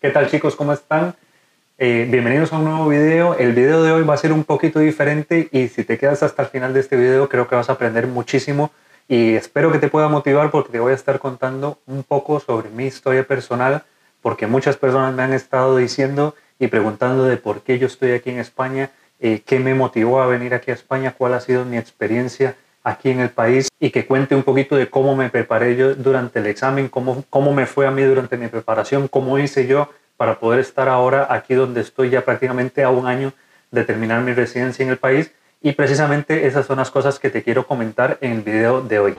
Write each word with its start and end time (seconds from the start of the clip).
¿Qué 0.00 0.08
tal 0.08 0.30
chicos? 0.30 0.56
¿Cómo 0.56 0.72
están? 0.72 1.14
Eh, 1.76 2.08
bienvenidos 2.10 2.54
a 2.54 2.56
un 2.56 2.64
nuevo 2.64 2.88
video. 2.88 3.36
El 3.36 3.52
video 3.52 3.82
de 3.82 3.92
hoy 3.92 4.02
va 4.02 4.14
a 4.14 4.16
ser 4.16 4.32
un 4.32 4.44
poquito 4.44 4.78
diferente 4.78 5.50
y 5.52 5.68
si 5.68 5.84
te 5.84 5.98
quedas 5.98 6.22
hasta 6.22 6.40
el 6.40 6.48
final 6.48 6.72
de 6.72 6.80
este 6.80 6.96
video 6.96 7.28
creo 7.28 7.46
que 7.46 7.54
vas 7.54 7.68
a 7.68 7.74
aprender 7.74 8.06
muchísimo 8.06 8.70
y 9.08 9.34
espero 9.34 9.70
que 9.70 9.78
te 9.78 9.88
pueda 9.88 10.08
motivar 10.08 10.50
porque 10.50 10.72
te 10.72 10.80
voy 10.80 10.92
a 10.92 10.94
estar 10.94 11.18
contando 11.18 11.80
un 11.86 12.02
poco 12.02 12.40
sobre 12.40 12.70
mi 12.70 12.86
historia 12.86 13.26
personal 13.26 13.82
porque 14.22 14.46
muchas 14.46 14.78
personas 14.78 15.14
me 15.14 15.22
han 15.22 15.34
estado 15.34 15.76
diciendo 15.76 16.34
y 16.58 16.68
preguntando 16.68 17.24
de 17.24 17.36
por 17.36 17.60
qué 17.60 17.78
yo 17.78 17.86
estoy 17.86 18.12
aquí 18.12 18.30
en 18.30 18.38
España, 18.38 18.92
eh, 19.18 19.42
qué 19.44 19.60
me 19.60 19.74
motivó 19.74 20.22
a 20.22 20.26
venir 20.26 20.54
aquí 20.54 20.70
a 20.70 20.74
España, 20.74 21.12
cuál 21.12 21.34
ha 21.34 21.40
sido 21.40 21.66
mi 21.66 21.76
experiencia 21.76 22.56
aquí 22.82 23.10
en 23.10 23.20
el 23.20 23.30
país 23.30 23.68
y 23.78 23.90
que 23.90 24.06
cuente 24.06 24.34
un 24.34 24.42
poquito 24.42 24.76
de 24.76 24.88
cómo 24.88 25.16
me 25.16 25.28
preparé 25.28 25.76
yo 25.76 25.94
durante 25.94 26.38
el 26.38 26.46
examen, 26.46 26.88
cómo, 26.88 27.24
cómo 27.30 27.52
me 27.52 27.66
fue 27.66 27.86
a 27.86 27.90
mí 27.90 28.02
durante 28.02 28.36
mi 28.36 28.48
preparación, 28.48 29.08
cómo 29.08 29.38
hice 29.38 29.66
yo 29.66 29.90
para 30.16 30.38
poder 30.38 30.60
estar 30.60 30.88
ahora 30.88 31.26
aquí 31.30 31.54
donde 31.54 31.80
estoy 31.80 32.10
ya 32.10 32.24
prácticamente 32.24 32.82
a 32.82 32.90
un 32.90 33.06
año 33.06 33.32
de 33.70 33.84
terminar 33.84 34.22
mi 34.22 34.32
residencia 34.32 34.82
en 34.82 34.90
el 34.90 34.98
país. 34.98 35.32
Y 35.62 35.72
precisamente 35.72 36.46
esas 36.46 36.66
son 36.66 36.78
las 36.78 36.90
cosas 36.90 37.18
que 37.18 37.30
te 37.30 37.42
quiero 37.42 37.66
comentar 37.66 38.18
en 38.20 38.32
el 38.32 38.40
video 38.42 38.80
de 38.80 38.98
hoy. 38.98 39.14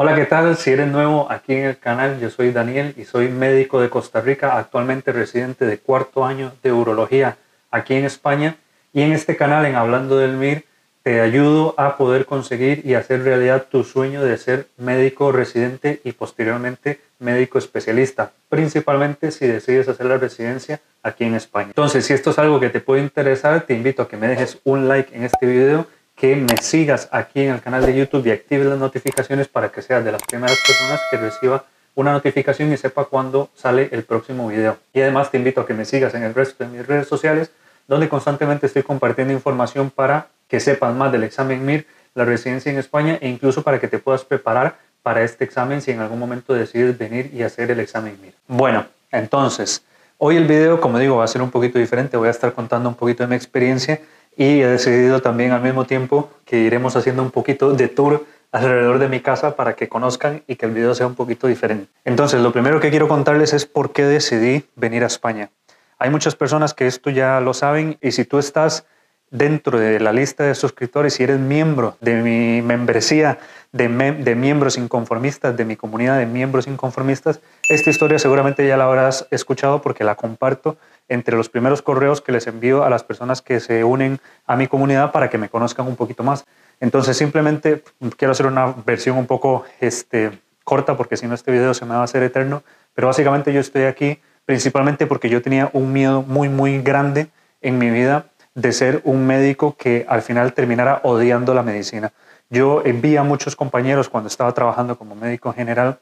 Hola, 0.00 0.14
¿qué 0.14 0.26
tal? 0.26 0.56
Si 0.56 0.70
eres 0.70 0.86
nuevo 0.86 1.26
aquí 1.28 1.54
en 1.54 1.64
el 1.64 1.76
canal, 1.76 2.20
yo 2.20 2.30
soy 2.30 2.52
Daniel 2.52 2.94
y 2.96 3.04
soy 3.04 3.30
médico 3.30 3.80
de 3.80 3.90
Costa 3.90 4.20
Rica, 4.20 4.56
actualmente 4.56 5.10
residente 5.10 5.66
de 5.66 5.78
cuarto 5.78 6.24
año 6.24 6.52
de 6.62 6.70
urología 6.70 7.36
aquí 7.72 7.94
en 7.94 8.04
España. 8.04 8.58
Y 8.92 9.02
en 9.02 9.10
este 9.10 9.34
canal, 9.34 9.66
en 9.66 9.74
Hablando 9.74 10.16
del 10.16 10.36
MIR, 10.36 10.64
te 11.02 11.20
ayudo 11.20 11.74
a 11.76 11.96
poder 11.96 12.26
conseguir 12.26 12.86
y 12.86 12.94
hacer 12.94 13.24
realidad 13.24 13.66
tu 13.68 13.82
sueño 13.82 14.22
de 14.22 14.38
ser 14.38 14.68
médico 14.76 15.32
residente 15.32 16.00
y 16.04 16.12
posteriormente 16.12 17.00
médico 17.18 17.58
especialista, 17.58 18.30
principalmente 18.48 19.32
si 19.32 19.48
decides 19.48 19.88
hacer 19.88 20.06
la 20.06 20.18
residencia 20.18 20.78
aquí 21.02 21.24
en 21.24 21.34
España. 21.34 21.70
Entonces, 21.70 22.06
si 22.06 22.14
esto 22.14 22.30
es 22.30 22.38
algo 22.38 22.60
que 22.60 22.70
te 22.70 22.80
puede 22.80 23.02
interesar, 23.02 23.62
te 23.62 23.74
invito 23.74 24.02
a 24.02 24.08
que 24.08 24.16
me 24.16 24.28
dejes 24.28 24.60
un 24.62 24.86
like 24.86 25.12
en 25.16 25.24
este 25.24 25.44
video 25.44 25.88
que 26.18 26.34
me 26.34 26.56
sigas 26.56 27.08
aquí 27.12 27.42
en 27.42 27.54
el 27.54 27.60
canal 27.60 27.86
de 27.86 27.96
YouTube 27.96 28.26
y 28.26 28.32
actives 28.32 28.66
las 28.66 28.78
notificaciones 28.78 29.46
para 29.46 29.70
que 29.70 29.82
seas 29.82 30.04
de 30.04 30.10
las 30.10 30.22
primeras 30.22 30.58
personas 30.66 31.00
que 31.10 31.16
reciba 31.16 31.64
una 31.94 32.12
notificación 32.12 32.72
y 32.72 32.76
sepa 32.76 33.04
cuándo 33.04 33.50
sale 33.54 33.88
el 33.92 34.02
próximo 34.02 34.48
video. 34.48 34.78
Y 34.92 35.00
además 35.00 35.30
te 35.30 35.38
invito 35.38 35.60
a 35.60 35.66
que 35.66 35.74
me 35.74 35.84
sigas 35.84 36.14
en 36.14 36.24
el 36.24 36.34
resto 36.34 36.64
de 36.64 36.70
mis 36.70 36.86
redes 36.86 37.06
sociales, 37.06 37.52
donde 37.86 38.08
constantemente 38.08 38.66
estoy 38.66 38.82
compartiendo 38.82 39.32
información 39.32 39.90
para 39.90 40.26
que 40.48 40.58
sepas 40.58 40.94
más 40.94 41.12
del 41.12 41.22
examen 41.22 41.64
MIR, 41.64 41.86
la 42.14 42.24
residencia 42.24 42.72
en 42.72 42.78
España 42.78 43.18
e 43.20 43.28
incluso 43.28 43.62
para 43.62 43.78
que 43.78 43.86
te 43.86 43.98
puedas 43.98 44.24
preparar 44.24 44.76
para 45.04 45.22
este 45.22 45.44
examen 45.44 45.80
si 45.80 45.92
en 45.92 46.00
algún 46.00 46.18
momento 46.18 46.52
decides 46.52 46.98
venir 46.98 47.30
y 47.32 47.42
hacer 47.42 47.70
el 47.70 47.78
examen 47.78 48.18
MIR. 48.20 48.34
Bueno, 48.48 48.86
entonces, 49.12 49.84
hoy 50.18 50.36
el 50.36 50.48
video, 50.48 50.80
como 50.80 50.98
digo, 50.98 51.16
va 51.16 51.24
a 51.24 51.28
ser 51.28 51.42
un 51.42 51.50
poquito 51.52 51.78
diferente. 51.78 52.16
Voy 52.16 52.28
a 52.28 52.32
estar 52.32 52.52
contando 52.52 52.88
un 52.88 52.96
poquito 52.96 53.22
de 53.22 53.28
mi 53.28 53.36
experiencia 53.36 54.00
y 54.38 54.62
he 54.62 54.66
decidido 54.68 55.20
también 55.20 55.50
al 55.50 55.60
mismo 55.60 55.84
tiempo 55.84 56.30
que 56.46 56.60
iremos 56.60 56.94
haciendo 56.94 57.22
un 57.22 57.32
poquito 57.32 57.72
de 57.72 57.88
tour 57.88 58.24
alrededor 58.52 59.00
de 59.00 59.08
mi 59.08 59.20
casa 59.20 59.56
para 59.56 59.74
que 59.74 59.88
conozcan 59.88 60.44
y 60.46 60.54
que 60.54 60.64
el 60.64 60.72
video 60.72 60.94
sea 60.94 61.08
un 61.08 61.16
poquito 61.16 61.48
diferente. 61.48 61.90
Entonces, 62.04 62.40
lo 62.40 62.52
primero 62.52 62.78
que 62.80 62.90
quiero 62.90 63.08
contarles 63.08 63.52
es 63.52 63.66
por 63.66 63.92
qué 63.92 64.04
decidí 64.04 64.64
venir 64.76 65.02
a 65.02 65.08
España. 65.08 65.50
Hay 65.98 66.10
muchas 66.10 66.36
personas 66.36 66.72
que 66.72 66.86
esto 66.86 67.10
ya 67.10 67.40
lo 67.40 67.52
saben 67.52 67.98
y 68.00 68.12
si 68.12 68.24
tú 68.24 68.38
estás 68.38 68.86
dentro 69.30 69.78
de 69.78 70.00
la 70.00 70.12
lista 70.12 70.44
de 70.44 70.54
suscriptores, 70.54 71.14
si 71.14 71.22
eres 71.22 71.38
miembro 71.38 71.96
de 72.00 72.22
mi 72.22 72.62
membresía 72.62 73.38
de, 73.72 73.88
de, 73.88 74.34
miembros 74.34 74.78
inconformistas, 74.78 75.56
de 75.56 75.64
mi 75.64 75.76
comunidad 75.76 76.18
de 76.18 76.26
miembros 76.26 76.66
inconformistas, 76.66 77.40
esta 77.68 77.90
historia 77.90 78.18
seguramente 78.18 78.66
ya 78.66 78.76
la 78.76 78.84
habrás 78.84 79.26
escuchado 79.30 79.82
porque 79.82 80.04
la 80.04 80.14
comparto 80.14 80.76
entre 81.08 81.36
los 81.36 81.48
primeros 81.48 81.82
correos 81.82 82.20
que 82.20 82.32
les 82.32 82.46
envío 82.46 82.84
a 82.84 82.90
las 82.90 83.04
personas 83.04 83.42
que 83.42 83.60
se 83.60 83.84
unen 83.84 84.20
a 84.46 84.56
mi 84.56 84.66
comunidad 84.66 85.12
para 85.12 85.28
que 85.28 85.38
me 85.38 85.48
conozcan 85.48 85.86
un 85.86 85.96
poquito 85.96 86.22
más. 86.22 86.46
Entonces 86.80 87.16
simplemente 87.16 87.82
quiero 88.16 88.32
hacer 88.32 88.46
una 88.46 88.74
versión 88.86 89.18
un 89.18 89.26
poco 89.26 89.64
este, 89.80 90.30
corta 90.64 90.96
porque 90.96 91.16
si 91.16 91.26
no 91.26 91.34
este 91.34 91.50
video 91.50 91.74
se 91.74 91.84
me 91.84 91.94
va 91.94 92.00
a 92.00 92.04
hacer 92.04 92.22
eterno, 92.22 92.62
pero 92.94 93.08
básicamente 93.08 93.52
yo 93.52 93.60
estoy 93.60 93.84
aquí 93.84 94.20
principalmente 94.44 95.06
porque 95.06 95.28
yo 95.28 95.42
tenía 95.42 95.70
un 95.72 95.92
miedo 95.92 96.22
muy 96.22 96.48
muy 96.48 96.80
grande 96.80 97.28
en 97.60 97.78
mi 97.78 97.90
vida 97.90 98.26
de 98.58 98.72
ser 98.72 99.00
un 99.04 99.24
médico 99.24 99.76
que 99.76 100.04
al 100.08 100.20
final 100.20 100.52
terminara 100.52 101.00
odiando 101.04 101.54
la 101.54 101.62
medicina. 101.62 102.12
Yo 102.50 102.82
vi 102.82 103.16
a 103.16 103.22
muchos 103.22 103.54
compañeros 103.54 104.08
cuando 104.08 104.26
estaba 104.26 104.52
trabajando 104.52 104.98
como 104.98 105.14
médico 105.14 105.52
general 105.52 106.00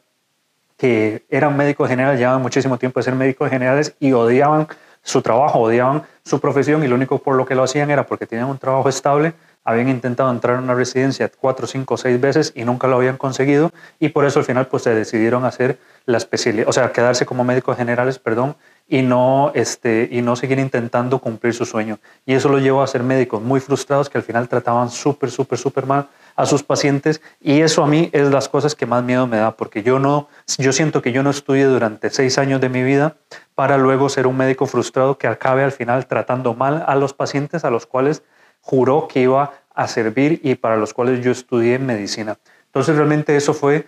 que 0.78 1.26
eran 1.28 1.56
médicos 1.56 1.88
generales, 1.88 2.18
llevaban 2.18 2.40
muchísimo 2.40 2.78
tiempo 2.78 3.00
de 3.00 3.04
ser 3.04 3.14
médicos 3.14 3.50
generales 3.50 3.94
y 4.00 4.12
odiaban 4.12 4.68
su 5.02 5.20
trabajo, 5.20 5.60
odiaban 5.60 6.04
su 6.24 6.40
profesión 6.40 6.82
y 6.82 6.88
lo 6.88 6.94
único 6.94 7.18
por 7.18 7.36
lo 7.36 7.44
que 7.44 7.54
lo 7.54 7.62
hacían 7.62 7.90
era 7.90 8.06
porque 8.06 8.26
tenían 8.26 8.48
un 8.48 8.58
trabajo 8.58 8.88
estable, 8.88 9.34
habían 9.62 9.88
intentado 9.88 10.30
entrar 10.30 10.56
en 10.56 10.64
una 10.64 10.74
residencia 10.74 11.30
cuatro, 11.38 11.66
cinco, 11.66 11.96
seis 11.98 12.18
veces 12.20 12.52
y 12.54 12.64
nunca 12.64 12.86
lo 12.88 12.96
habían 12.96 13.18
conseguido 13.18 13.70
y 13.98 14.08
por 14.08 14.24
eso 14.24 14.38
al 14.38 14.44
final 14.46 14.66
pues 14.66 14.82
se 14.84 14.94
decidieron 14.94 15.44
hacer 15.44 15.78
la 16.06 16.16
especialidad, 16.16 16.68
o 16.68 16.72
sea, 16.72 16.90
quedarse 16.92 17.26
como 17.26 17.44
médicos 17.44 17.76
generales, 17.76 18.18
perdón, 18.18 18.56
y 18.88 19.02
no, 19.02 19.50
este, 19.54 20.08
y 20.10 20.22
no 20.22 20.36
seguir 20.36 20.58
intentando 20.58 21.18
cumplir 21.18 21.54
su 21.54 21.64
sueño. 21.64 21.98
Y 22.24 22.34
eso 22.34 22.48
lo 22.48 22.58
llevó 22.58 22.82
a 22.82 22.86
ser 22.86 23.02
médicos 23.02 23.42
muy 23.42 23.60
frustrados 23.60 24.08
que 24.08 24.18
al 24.18 24.24
final 24.24 24.48
trataban 24.48 24.90
súper, 24.90 25.30
súper, 25.30 25.58
súper 25.58 25.86
mal 25.86 26.08
a 26.36 26.46
sus 26.46 26.62
pacientes 26.62 27.22
y 27.40 27.62
eso 27.62 27.82
a 27.82 27.86
mí 27.86 28.10
es 28.12 28.30
las 28.30 28.48
cosas 28.48 28.74
que 28.74 28.86
más 28.86 29.02
miedo 29.02 29.26
me 29.26 29.38
da 29.38 29.56
porque 29.56 29.82
yo 29.82 29.98
no, 29.98 30.28
yo 30.58 30.72
siento 30.72 31.00
que 31.02 31.10
yo 31.10 31.22
no 31.22 31.30
estudié 31.30 31.64
durante 31.64 32.10
seis 32.10 32.38
años 32.38 32.60
de 32.60 32.68
mi 32.68 32.82
vida 32.82 33.16
para 33.54 33.78
luego 33.78 34.08
ser 34.08 34.26
un 34.26 34.36
médico 34.36 34.66
frustrado 34.66 35.16
que 35.16 35.26
acabe 35.26 35.64
al 35.64 35.72
final 35.72 36.06
tratando 36.06 36.54
mal 36.54 36.84
a 36.86 36.94
los 36.94 37.14
pacientes 37.14 37.64
a 37.64 37.70
los 37.70 37.86
cuales 37.86 38.22
juró 38.60 39.08
que 39.08 39.22
iba 39.22 39.54
a 39.74 39.88
servir 39.88 40.40
y 40.42 40.56
para 40.56 40.76
los 40.76 40.92
cuales 40.92 41.24
yo 41.24 41.30
estudié 41.30 41.78
medicina. 41.78 42.38
Entonces 42.66 42.96
realmente 42.96 43.36
eso 43.36 43.54
fue 43.54 43.86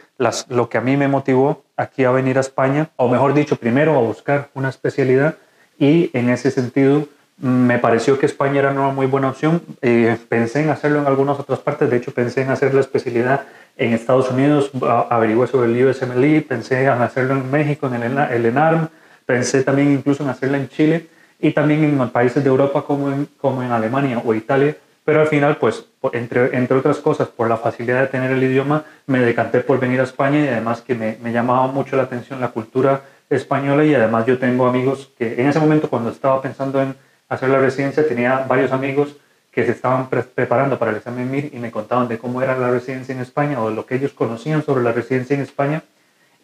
lo 0.49 0.69
que 0.69 0.79
a 0.79 0.81
mí 0.81 0.97
me 0.97 1.09
motivó 1.09 1.65
aquí 1.77 2.05
a 2.05 2.11
venir 2.11 2.39
a 2.39 2.41
España, 2.41 2.91
o 2.97 3.09
mejor 3.09 3.35
dicho, 3.35 3.57
primero 3.57 3.97
a 3.97 4.01
buscar 4.01 4.49
una 4.55 4.69
especialidad. 4.71 5.37
Y 5.79 6.11
en 6.15 6.31
ese 6.31 6.51
sentido 6.51 7.07
me 7.39 7.79
pareció 7.79 8.19
que 8.19 8.27
España 8.27 8.59
era 8.59 8.73
una 8.73 8.89
muy 8.89 9.07
buena 9.07 9.29
opción. 9.29 9.63
Eh, 9.81 10.17
pensé 10.29 10.63
en 10.63 10.71
hacerlo 10.71 11.01
en 11.01 11.07
algunas 11.07 11.39
otras 11.39 11.61
partes, 11.61 11.89
de 11.89 11.97
hecho 11.97 12.13
pensé 12.13 12.43
en 12.43 12.51
hacer 12.51 12.75
la 12.75 12.81
especialidad 12.81 13.43
en 13.77 13.93
Estados 13.93 14.31
Unidos, 14.31 14.73
averigué 15.09 15.47
sobre 15.47 15.71
el 15.71 15.87
USMLE, 15.87 16.43
pensé 16.43 16.83
en 16.83 16.89
hacerlo 16.89 17.35
en 17.35 17.49
México, 17.49 17.87
en 17.87 18.03
el, 18.03 18.47
ENARM, 18.47 18.89
pensé 19.25 19.63
también 19.63 19.93
incluso 19.93 20.25
en 20.25 20.31
hacerla 20.31 20.59
en 20.59 20.69
Chile 20.69 21.07
y 21.39 21.53
también 21.53 21.85
en 21.85 22.11
países 22.11 22.43
de 22.43 22.51
Europa 22.51 22.83
como 22.83 23.13
en, 23.13 23.29
como 23.41 23.63
en 23.63 23.71
Alemania 23.71 24.21
o 24.25 24.35
Italia, 24.35 24.77
pero 25.05 25.21
al 25.21 25.29
final, 25.29 25.59
pues, 25.59 25.85
entre, 26.13 26.57
entre 26.57 26.77
otras 26.77 26.99
cosas, 26.99 27.29
por 27.29 27.49
la 27.49 27.57
facilidad 27.57 28.01
de 28.01 28.07
tener 28.09 28.31
el 28.31 28.43
idioma, 28.43 28.85
me 29.07 29.21
decanté 29.21 29.61
por 29.61 29.81
venir 29.81 30.01
a 30.01 30.05
España 30.05 30.41
y 30.41 30.49
además 30.49 30.81
que 30.81 30.95
me, 30.95 31.19
me 31.23 31.33
llamaba 31.33 31.67
mucho 31.67 31.97
la 31.97 32.05
atención 32.05 32.41
la 32.41 32.49
cultura 32.49 33.03
española 33.31 33.85
y 33.85 33.95
además 33.95 34.27
yo 34.27 34.39
tengo 34.39 34.67
amigos 34.67 35.11
que 35.19 35.41
en 35.41 35.49
ese 35.49 35.61
momento 35.61 35.91
cuando 35.91 36.11
estaba 36.11 36.41
pensando 36.41 36.81
en 36.81 36.95
hacer 37.29 37.51
la 37.51 37.59
residencia 37.59 38.07
tenía 38.07 38.45
varios 38.49 38.73
amigos 38.73 39.17
que 39.51 39.65
se 39.65 39.73
estaban 39.73 40.09
preparando 40.09 40.79
para 40.79 40.93
el 40.93 40.99
examen 40.99 41.31
MIR 41.31 41.51
y 41.53 41.59
me 41.59 41.71
contaban 41.71 42.09
de 42.09 42.19
cómo 42.19 42.43
era 42.43 42.57
la 42.57 42.71
residencia 42.71 43.15
en 43.15 43.21
España 43.21 43.61
o 43.61 43.69
de 43.69 43.75
lo 43.75 43.87
que 43.87 43.97
ellos 43.97 44.13
conocían 44.13 44.63
sobre 44.63 44.85
la 44.85 44.93
residencia 44.93 45.35
en 45.35 45.43
España 45.43 45.83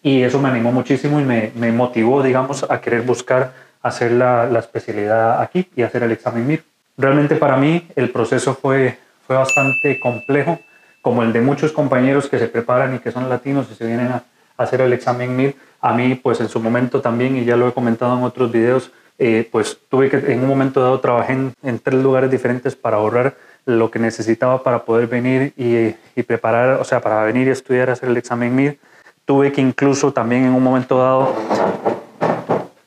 y 0.03 0.23
eso 0.23 0.41
me 0.41 0.49
animó 0.49 0.73
muchísimo 0.73 1.21
y 1.21 1.25
me, 1.25 1.53
me 1.55 1.73
motivó, 1.73 2.23
digamos, 2.23 2.67
a 2.69 2.81
querer 2.81 3.03
buscar 3.03 3.53
hacer 3.83 4.13
la, 4.13 4.47
la, 4.47 4.59
especialidad 4.59 5.41
aquí 5.41 5.69
y 5.77 5.83
hacer 5.83 6.03
el 6.03 6.13
examen 6.13 6.47
MIR. 6.47 6.65
Realmente 6.99 7.37
para 7.37 7.57
mí 7.57 7.87
el 7.97 8.11
proceso 8.11 8.55
fue, 8.55 8.99
fue 9.27 9.37
bastante 9.37 9.99
complejo, 9.99 10.59
como 11.03 11.23
el 11.23 11.33
de 11.33 11.41
muchos 11.41 11.73
compañeros 11.73 12.29
que 12.29 12.39
se 12.39 12.49
preparan 12.49 12.95
y 12.95 12.99
que 12.99 13.11
son 13.11 13.29
latinos 13.29 13.69
y 13.71 13.75
se 13.75 13.87
vienen 13.87 14.09
a, 14.09 14.25
hacer 14.57 14.81
el 14.81 14.93
examen 14.93 15.37
MIR. 15.37 15.57
A 15.81 15.93
mí, 15.93 16.15
pues 16.15 16.41
en 16.41 16.49
su 16.49 16.61
momento 16.61 17.01
también, 17.01 17.37
y 17.37 17.45
ya 17.45 17.57
lo 17.57 17.69
he 17.69 17.73
comentado 17.73 18.17
en 18.17 18.23
otros 18.25 18.51
videos, 18.51 18.91
eh, 19.19 19.49
pues 19.51 19.79
tuve 19.89 20.09
que, 20.09 20.33
en 20.33 20.41
un 20.41 20.49
momento 20.49 20.81
dado, 20.81 21.01
trabajé 21.01 21.33
en, 21.33 21.79
tres 21.79 22.03
lugares 22.03 22.31
diferentes 22.31 22.75
para 22.75 22.97
ahorrar 22.97 23.37
lo 23.67 23.91
que 23.91 23.99
necesitaba 23.99 24.63
para 24.63 24.85
poder 24.85 25.07
venir 25.07 25.53
y, 25.57 25.95
y, 26.19 26.23
preparar, 26.23 26.81
o 26.81 26.85
sea, 26.85 27.01
para 27.01 27.23
venir 27.25 27.49
y 27.49 27.51
estudiar, 27.51 27.91
hacer 27.91 28.09
el 28.09 28.17
examen 28.17 28.55
MIR. 28.55 28.79
Tuve 29.25 29.53
que 29.53 29.61
incluso 29.61 30.13
también 30.13 30.45
en 30.45 30.53
un 30.53 30.63
momento 30.63 30.99
dado, 30.99 31.35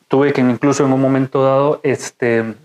tuve 0.07 0.33
que 0.33 0.42
incluso 0.42 0.86
en 0.86 0.94
un 0.94 1.01
momento 1.01 1.44
dado, 1.44 1.80
este, 1.83 2.56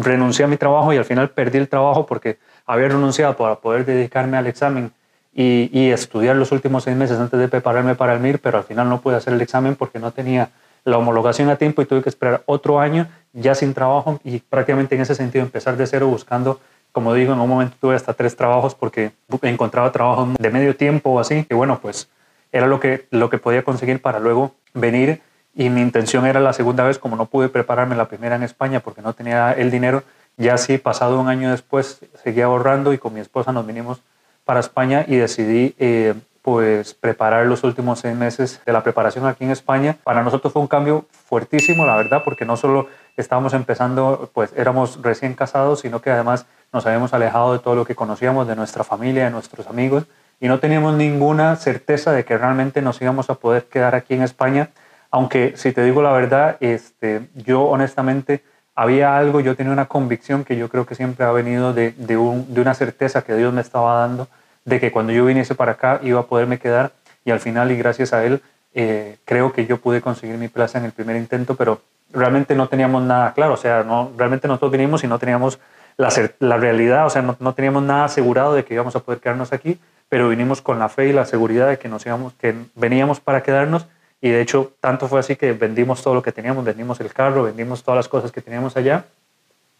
renuncié 0.00 0.44
a 0.44 0.48
mi 0.48 0.56
trabajo 0.56 0.92
y 0.92 0.96
al 0.96 1.04
final 1.04 1.30
perdí 1.30 1.58
el 1.58 1.68
trabajo 1.68 2.06
porque 2.06 2.38
había 2.66 2.88
renunciado 2.88 3.36
para 3.36 3.56
poder 3.56 3.84
dedicarme 3.84 4.36
al 4.36 4.46
examen 4.46 4.92
y, 5.34 5.70
y 5.72 5.90
estudiar 5.90 6.36
los 6.36 6.52
últimos 6.52 6.84
seis 6.84 6.96
meses 6.96 7.18
antes 7.18 7.38
de 7.38 7.48
prepararme 7.48 7.94
para 7.94 8.14
el 8.14 8.20
MIR, 8.20 8.40
pero 8.40 8.58
al 8.58 8.64
final 8.64 8.88
no 8.88 9.00
pude 9.00 9.16
hacer 9.16 9.32
el 9.32 9.40
examen 9.40 9.76
porque 9.76 9.98
no 9.98 10.12
tenía 10.12 10.50
la 10.84 10.98
homologación 10.98 11.48
a 11.48 11.56
tiempo 11.56 11.82
y 11.82 11.86
tuve 11.86 12.02
que 12.02 12.08
esperar 12.08 12.42
otro 12.46 12.80
año 12.80 13.08
ya 13.32 13.54
sin 13.54 13.74
trabajo 13.74 14.20
y 14.24 14.40
prácticamente 14.40 14.94
en 14.94 15.00
ese 15.00 15.14
sentido 15.14 15.44
empezar 15.44 15.76
de 15.76 15.86
cero 15.86 16.08
buscando, 16.08 16.60
como 16.90 17.14
digo, 17.14 17.32
en 17.32 17.40
un 17.40 17.48
momento 17.48 17.76
tuve 17.80 17.94
hasta 17.94 18.12
tres 18.14 18.36
trabajos 18.36 18.74
porque 18.74 19.12
encontraba 19.42 19.92
trabajo 19.92 20.28
de 20.38 20.50
medio 20.50 20.76
tiempo 20.76 21.10
o 21.10 21.20
así, 21.20 21.44
que 21.44 21.54
bueno, 21.54 21.78
pues 21.80 22.08
era 22.50 22.66
lo 22.66 22.80
que, 22.80 23.06
lo 23.10 23.30
que 23.30 23.38
podía 23.38 23.62
conseguir 23.62 24.02
para 24.02 24.18
luego 24.18 24.54
venir 24.74 25.22
y 25.54 25.70
mi 25.70 25.80
intención 25.82 26.26
era 26.26 26.40
la 26.40 26.52
segunda 26.52 26.84
vez, 26.84 26.98
como 26.98 27.16
no 27.16 27.26
pude 27.26 27.48
prepararme 27.48 27.96
la 27.96 28.08
primera 28.08 28.36
en 28.36 28.42
España 28.42 28.80
porque 28.80 29.02
no 29.02 29.12
tenía 29.12 29.52
el 29.52 29.70
dinero, 29.70 30.02
ya 30.36 30.58
sí, 30.58 30.78
pasado 30.78 31.20
un 31.20 31.28
año 31.28 31.50
después, 31.50 32.00
seguía 32.22 32.46
ahorrando 32.46 32.92
y 32.92 32.98
con 32.98 33.14
mi 33.14 33.20
esposa 33.20 33.52
nos 33.52 33.66
vinimos 33.66 34.02
para 34.44 34.60
España 34.60 35.04
y 35.06 35.16
decidí 35.16 35.74
eh, 35.78 36.14
pues 36.42 36.94
preparar 36.94 37.46
los 37.46 37.62
últimos 37.62 38.00
seis 38.00 38.16
meses 38.16 38.60
de 38.66 38.72
la 38.72 38.82
preparación 38.82 39.26
aquí 39.26 39.44
en 39.44 39.50
España. 39.50 39.96
Para 40.02 40.22
nosotros 40.22 40.52
fue 40.52 40.60
un 40.60 40.68
cambio 40.68 41.06
fuertísimo, 41.10 41.86
la 41.86 41.96
verdad, 41.96 42.22
porque 42.24 42.44
no 42.44 42.56
solo 42.56 42.88
estábamos 43.16 43.54
empezando, 43.54 44.30
pues 44.34 44.52
éramos 44.56 45.00
recién 45.02 45.34
casados, 45.34 45.80
sino 45.80 46.02
que 46.02 46.10
además 46.10 46.46
nos 46.72 46.84
habíamos 46.86 47.14
alejado 47.14 47.52
de 47.52 47.60
todo 47.60 47.76
lo 47.76 47.84
que 47.84 47.94
conocíamos, 47.94 48.48
de 48.48 48.56
nuestra 48.56 48.82
familia, 48.82 49.24
de 49.24 49.30
nuestros 49.30 49.68
amigos, 49.68 50.04
y 50.40 50.48
no 50.48 50.58
teníamos 50.58 50.94
ninguna 50.94 51.54
certeza 51.54 52.10
de 52.10 52.24
que 52.24 52.36
realmente 52.36 52.82
nos 52.82 53.00
íbamos 53.00 53.30
a 53.30 53.34
poder 53.34 53.66
quedar 53.66 53.94
aquí 53.94 54.14
en 54.14 54.22
España. 54.22 54.70
Aunque, 55.12 55.52
si 55.56 55.72
te 55.72 55.84
digo 55.84 56.02
la 56.02 56.10
verdad, 56.10 56.56
este, 56.58 57.28
yo 57.34 57.62
honestamente 57.64 58.42
había 58.74 59.16
algo, 59.16 59.40
yo 59.40 59.56
tenía 59.56 59.72
una 59.72 59.86
convicción 59.86 60.44
que 60.44 60.56
yo 60.56 60.68
creo 60.68 60.86
que 60.86 60.94
siempre 60.94 61.26
ha 61.26 61.32
venido 61.32 61.72
de, 61.72 61.92
de, 61.92 62.16
un, 62.16 62.52
de 62.54 62.60
una 62.60 62.74
certeza 62.74 63.22
que 63.22 63.34
Dios 63.34 63.52
me 63.52 63.60
estaba 63.60 64.00
dando 64.00 64.28
de 64.64 64.80
que 64.80 64.92
cuando 64.92 65.12
yo 65.12 65.24
viniese 65.24 65.54
para 65.54 65.72
acá 65.72 66.00
iba 66.02 66.20
a 66.20 66.26
poderme 66.26 66.58
quedar 66.58 66.92
y 67.24 67.30
al 67.30 67.40
final 67.40 67.70
y 67.70 67.76
gracias 67.76 68.12
a 68.12 68.24
él 68.24 68.42
eh, 68.74 69.18
creo 69.24 69.52
que 69.52 69.66
yo 69.66 69.78
pude 69.78 70.00
conseguir 70.00 70.36
mi 70.38 70.48
plaza 70.48 70.78
en 70.78 70.84
el 70.84 70.92
primer 70.92 71.16
intento, 71.16 71.56
pero 71.56 71.82
realmente 72.10 72.54
no 72.54 72.68
teníamos 72.68 73.02
nada 73.02 73.34
claro, 73.34 73.54
o 73.54 73.56
sea, 73.56 73.82
no, 73.82 74.12
realmente 74.16 74.48
nosotros 74.48 74.72
vinimos 74.72 75.04
y 75.04 75.06
no 75.06 75.18
teníamos 75.18 75.58
la, 75.96 76.08
la 76.38 76.56
realidad, 76.56 77.06
o 77.06 77.10
sea, 77.10 77.22
no, 77.22 77.36
no, 77.38 77.54
teníamos 77.54 77.82
nada 77.82 78.04
asegurado 78.04 78.54
de 78.54 78.64
que 78.64 78.74
íbamos 78.74 78.96
a 78.96 79.00
poder 79.00 79.20
quedarnos 79.20 79.52
aquí, 79.52 79.78
pero 80.08 80.28
vinimos 80.28 80.62
con 80.62 80.78
la 80.78 80.88
fe 80.88 81.08
y 81.08 81.12
la 81.12 81.26
seguridad 81.26 81.68
de 81.68 81.78
que, 81.78 81.88
nos 81.88 82.04
íbamos, 82.06 82.32
que 82.34 82.54
veníamos 82.74 83.20
para 83.20 83.42
quedarnos 83.42 83.86
y 84.22 84.30
de 84.30 84.40
hecho 84.40 84.72
tanto 84.80 85.08
fue 85.08 85.20
así 85.20 85.36
que 85.36 85.52
vendimos 85.52 86.02
todo 86.02 86.14
lo 86.14 86.22
que 86.22 86.32
teníamos, 86.32 86.64
vendimos 86.64 86.98
el 87.00 87.12
carro, 87.12 87.42
vendimos 87.42 87.82
todas 87.82 87.96
las 87.96 88.08
cosas 88.08 88.30
que 88.32 88.40
teníamos 88.40 88.76
allá 88.76 89.04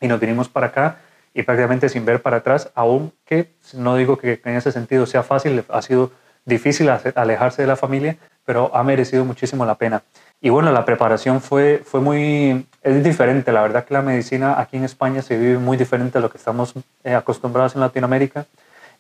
y 0.00 0.09
nos 0.09 0.21
vinimos 0.21 0.49
para 0.49 0.67
acá 0.67 0.99
y 1.33 1.44
prácticamente 1.44 1.89
sin 1.89 2.05
ver 2.05 2.21
para 2.21 2.39
atrás, 2.39 2.71
aunque 2.75 3.53
no 3.73 3.97
digo 3.97 4.19
que 4.19 4.41
en 4.44 4.56
ese 4.56 4.73
sentido 4.73 5.06
sea 5.06 5.23
fácil, 5.23 5.65
ha 5.69 5.81
sido 5.81 6.11
difícil 6.44 6.91
alejarse 6.91 7.62
de 7.62 7.69
la 7.69 7.77
familia, 7.77 8.17
pero 8.44 8.75
ha 8.75 8.83
merecido 8.83 9.25
muchísimo 9.25 9.65
la 9.65 9.77
pena. 9.77 10.03
Y 10.41 10.50
bueno, 10.50 10.73
la 10.73 10.85
preparación 10.85 11.41
fue, 11.41 11.81
fue 11.85 12.00
muy, 12.00 12.67
es 12.83 13.05
diferente, 13.05 13.53
la 13.53 13.62
verdad 13.62 13.85
que 13.85 13.95
la 13.95 14.03
medicina 14.03 14.61
aquí 14.61 14.77
en 14.77 14.85
España 14.85 15.23
se 15.23 15.38
vive 15.38 15.59
muy 15.59 15.77
diferente 15.77 16.19
a 16.19 16.21
lo 16.21 16.31
que 16.31 16.38
estamos 16.38 16.75
eh, 17.05 17.15
acostumbrados 17.15 17.77
en 17.77 17.81
Latinoamérica 17.81 18.47